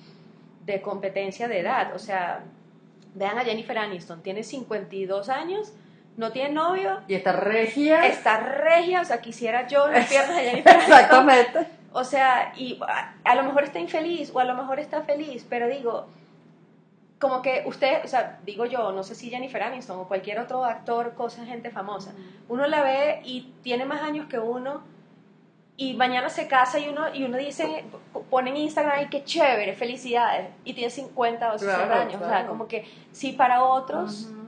de 0.64 0.80
competencia 0.80 1.46
de 1.46 1.60
edad. 1.60 1.94
O 1.94 1.98
sea, 1.98 2.44
vean 3.14 3.38
a 3.38 3.44
Jennifer 3.44 3.76
Aniston, 3.78 4.22
tiene 4.22 4.42
52 4.42 5.28
años, 5.28 5.72
no 6.16 6.32
tiene 6.32 6.50
novio, 6.54 7.00
Y 7.06 7.14
esta 7.14 7.32
regia. 7.32 8.06
está 8.06 8.38
regia, 8.40 9.02
o 9.02 9.04
sea, 9.04 9.20
quisiera 9.20 9.66
yo 9.66 9.88
las 9.88 10.08
piernas 10.08 10.36
de 10.36 10.42
Jennifer 10.42 10.72
Aniston. 10.72 10.94
Exactamente. 10.94 11.66
O 11.92 12.02
sea, 12.02 12.52
y 12.56 12.80
a, 12.88 13.14
a 13.24 13.34
lo 13.36 13.44
mejor 13.44 13.64
está 13.64 13.78
infeliz 13.78 14.30
o 14.34 14.40
a 14.40 14.44
lo 14.44 14.54
mejor 14.54 14.80
está 14.80 15.02
feliz, 15.02 15.46
pero 15.48 15.68
digo, 15.68 16.06
como 17.24 17.40
que 17.40 17.62
usted, 17.64 18.04
o 18.04 18.06
sea, 18.06 18.38
digo 18.44 18.66
yo, 18.66 18.92
no 18.92 19.02
sé 19.02 19.14
si 19.14 19.30
Jennifer 19.30 19.62
Aniston 19.62 19.98
o 19.98 20.04
cualquier 20.06 20.38
otro 20.38 20.62
actor, 20.62 21.14
cosa, 21.14 21.46
gente 21.46 21.70
famosa, 21.70 22.12
uno 22.50 22.66
la 22.66 22.82
ve 22.82 23.22
y 23.24 23.50
tiene 23.62 23.86
más 23.86 24.02
años 24.02 24.26
que 24.28 24.38
uno 24.38 24.82
y 25.78 25.94
mañana 25.94 26.28
se 26.28 26.46
casa 26.48 26.78
y 26.78 26.86
uno, 26.90 27.14
y 27.14 27.24
uno 27.24 27.38
dice, 27.38 27.86
pone 28.28 28.50
en 28.50 28.58
Instagram, 28.58 28.98
ay, 28.98 29.08
qué 29.10 29.24
chévere, 29.24 29.72
felicidades, 29.72 30.50
y 30.66 30.74
tiene 30.74 30.90
50 30.90 31.54
o 31.54 31.58
60 31.58 31.86
Claro, 31.86 32.00
años, 32.02 32.14
o 32.16 32.18
sea, 32.18 32.28
claro. 32.28 32.48
como 32.48 32.68
que 32.68 32.84
si 33.10 33.32
para 33.32 33.64
otros 33.64 34.24
Ujú. 34.30 34.43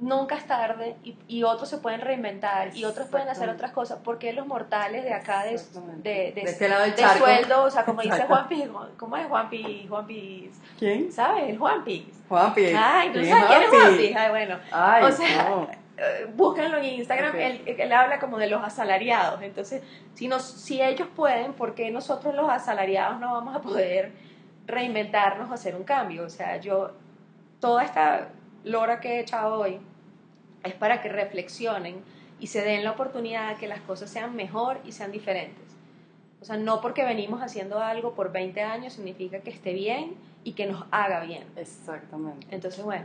Nunca 0.00 0.34
es 0.34 0.46
tarde 0.46 0.96
y, 1.04 1.14
y 1.28 1.42
otros 1.42 1.68
se 1.68 1.78
pueden 1.78 2.00
reinventar 2.00 2.74
y 2.74 2.84
otros 2.84 3.06
pueden 3.08 3.28
hacer 3.28 3.48
otras 3.50 3.70
cosas, 3.70 3.98
porque 4.02 4.32
los 4.32 4.46
mortales 4.46 5.04
de 5.04 5.12
acá 5.12 5.44
de, 5.44 5.50
de, 5.52 6.02
de, 6.02 6.32
De 6.32 6.42
este 6.42 6.68
lado 6.68 6.82
del 6.82 6.96
de 6.96 7.06
sueldo, 7.18 7.64
o 7.64 7.70
sea, 7.70 7.84
como 7.84 8.00
dice. 8.00 8.22
Juanpi, 8.22 8.64
¿cómo 8.96 9.16
es 9.16 9.26
Juanpi? 9.26 9.86
Juanpi, 9.88 10.50
¿Quién? 10.78 11.12
¿sabes? 11.12 11.50
El 11.50 11.58
Juanpi. 11.58 12.10
Juanpi. 12.28 12.66
Ay, 12.76 13.12
¿tú 13.12 13.20
¿Quién 13.20 13.28
sabes 13.28 13.46
quién 13.46 13.62
es 13.62 13.68
Juanpi? 13.68 14.14
Ay, 14.16 14.30
bueno. 14.30 14.58
Ay, 14.72 15.04
O 15.04 15.12
sea, 15.12 15.48
no. 15.48 15.68
Eh, 16.02 16.32
búsquenlo 16.34 16.78
en 16.78 16.84
Instagram, 16.84 17.36
él, 17.36 17.62
él 17.66 17.92
habla 17.92 18.18
como 18.18 18.38
de 18.38 18.48
los 18.48 18.64
asalariados. 18.64 19.42
Entonces, 19.42 19.82
si, 20.14 20.28
nos, 20.28 20.42
si 20.42 20.80
ellos 20.80 21.06
pueden, 21.14 21.52
¿por 21.52 21.74
qué 21.74 21.90
nosotros 21.90 22.34
los 22.34 22.48
asalariados 22.48 23.20
no 23.20 23.34
vamos 23.34 23.54
a 23.54 23.60
poder 23.60 24.10
reinventarnos 24.66 25.50
o 25.50 25.52
hacer 25.52 25.76
un 25.76 25.84
cambio? 25.84 26.24
O 26.24 26.30
sea, 26.30 26.56
yo, 26.56 26.92
toda 27.60 27.84
esta 27.84 28.28
lora 28.64 28.98
que 28.98 29.16
he 29.16 29.20
echado 29.20 29.60
hoy 29.60 29.78
es 30.64 30.74
para 30.74 31.00
que 31.02 31.08
reflexionen 31.08 32.02
y 32.38 32.46
se 32.48 32.62
den 32.62 32.84
la 32.84 32.92
oportunidad 32.92 33.50
de 33.50 33.56
que 33.56 33.68
las 33.68 33.80
cosas 33.80 34.10
sean 34.10 34.34
mejor 34.36 34.80
y 34.84 34.92
sean 34.92 35.12
diferentes. 35.12 35.64
O 36.40 36.44
sea, 36.44 36.56
no 36.56 36.80
porque 36.80 37.04
venimos 37.04 37.42
haciendo 37.42 37.80
algo 37.80 38.14
por 38.14 38.32
20 38.32 38.62
años 38.62 38.94
significa 38.94 39.40
que 39.40 39.50
esté 39.50 39.72
bien 39.74 40.14
y 40.42 40.52
que 40.52 40.66
nos 40.66 40.84
haga 40.90 41.20
bien. 41.20 41.44
Exactamente. 41.56 42.46
Entonces, 42.50 42.82
bueno, 42.82 43.04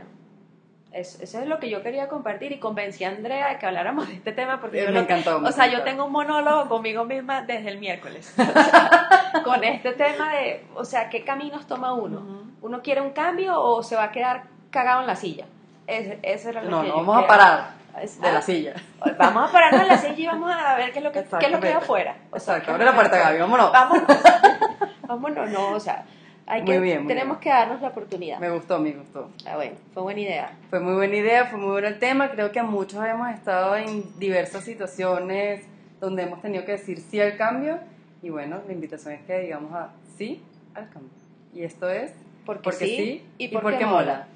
es- 0.92 1.20
eso 1.20 1.40
es 1.40 1.46
lo 1.46 1.58
que 1.58 1.68
yo 1.68 1.82
quería 1.82 2.08
compartir 2.08 2.52
y 2.52 2.58
convencí 2.58 3.04
a 3.04 3.10
Andrea 3.10 3.50
de 3.50 3.58
que 3.58 3.66
habláramos 3.66 4.08
de 4.08 4.14
este 4.14 4.32
tema 4.32 4.58
porque 4.58 4.80
Eh, 4.82 4.86
yo 4.86 4.92
me 4.92 5.00
encantó. 5.00 5.38
me 5.40 5.50
o 5.50 5.52
sea, 5.52 5.66
yo 5.70 5.82
tengo 5.82 6.06
un 6.06 6.12
monólogo 6.12 6.66
conmigo 6.68 7.04
misma 7.04 7.42
desde 7.42 7.68
el 7.68 7.78
miércoles. 7.78 8.34
Con 9.44 9.62
este 9.64 9.92
tema 9.92 10.32
de, 10.34 10.64
o 10.74 10.84
sea, 10.86 11.10
¿qué 11.10 11.22
caminos 11.24 11.66
toma 11.66 11.92
uno? 11.92 12.46
¿Uno 12.62 12.80
quiere 12.82 13.02
un 13.02 13.10
cambio 13.10 13.60
o 13.60 13.82
se 13.82 13.96
va 13.96 14.04
a 14.04 14.12
quedar 14.12 14.44
cagado 14.70 15.02
en 15.02 15.06
la 15.06 15.16
silla? 15.16 15.44
Ese, 15.86 16.18
eso 16.22 16.48
era 16.50 16.62
lo 16.62 16.70
No, 16.70 16.82
que 16.82 16.88
no 16.88 16.94
yo 16.94 17.00
vamos 17.04 17.24
a 17.24 17.26
parar 17.26 17.76
de 17.96 18.28
ah, 18.28 18.32
la 18.32 18.42
silla. 18.42 18.74
Vamos 19.18 19.48
a 19.48 19.52
pararnos 19.52 19.82
en 19.82 19.88
la 19.88 19.98
silla 19.98 20.14
y 20.18 20.26
vamos 20.26 20.52
a 20.54 20.76
ver 20.76 20.92
qué 20.92 20.98
es 20.98 21.04
lo 21.04 21.12
que, 21.12 21.24
qué 21.24 21.46
es 21.46 21.52
lo 21.52 21.60
que 21.60 21.68
hay 21.68 21.74
afuera. 21.74 22.16
O 22.30 22.38
sea, 22.38 22.54
Exacto. 22.56 22.72
Abre 22.72 22.84
la 22.84 22.94
puerta. 22.94 23.18
Gaby, 23.18 23.38
vámonos. 23.38 23.72
Vámonos, 23.72 24.06
vámonos, 25.06 25.50
no, 25.50 25.70
o 25.70 25.80
sea, 25.80 26.04
Hay 26.46 26.62
Muy 26.62 26.72
que, 26.72 26.80
bien, 26.80 26.98
muy 27.04 27.08
tenemos 27.08 27.38
que 27.38 27.48
darnos 27.48 27.80
la 27.80 27.88
oportunidad. 27.88 28.38
Me 28.38 28.50
gustó, 28.50 28.78
me 28.78 28.92
gustó. 28.92 29.30
Ah, 29.46 29.56
bueno, 29.56 29.76
fue 29.94 30.02
buena 30.02 30.20
idea. 30.20 30.52
Fue 30.70 30.80
muy 30.80 30.94
buena 30.94 31.16
idea, 31.16 31.46
fue 31.46 31.58
muy 31.58 31.70
bueno 31.70 31.88
el 31.88 31.98
tema. 31.98 32.30
Creo 32.30 32.52
que 32.52 32.62
muchos 32.62 33.04
hemos 33.04 33.30
estado 33.30 33.76
en 33.76 34.18
diversas 34.18 34.64
situaciones 34.64 35.64
donde 36.00 36.24
hemos 36.24 36.42
tenido 36.42 36.64
que 36.64 36.72
decir 36.72 37.00
sí 37.00 37.20
al 37.20 37.36
cambio. 37.36 37.78
Y 38.22 38.28
bueno, 38.30 38.60
la 38.66 38.72
invitación 38.72 39.14
es 39.14 39.22
que 39.22 39.40
digamos 39.40 39.72
a 39.72 39.90
sí 40.18 40.42
al 40.74 40.88
cambio. 40.90 41.10
Y 41.54 41.62
esto 41.62 41.88
es 41.88 42.12
Porque, 42.44 42.62
Porque 42.62 42.86
sí, 42.86 42.96
sí 42.96 43.26
y 43.38 43.44
y 43.46 43.48
porque, 43.48 43.62
porque 43.62 43.86
mola. 43.86 43.98
mola. 44.00 44.26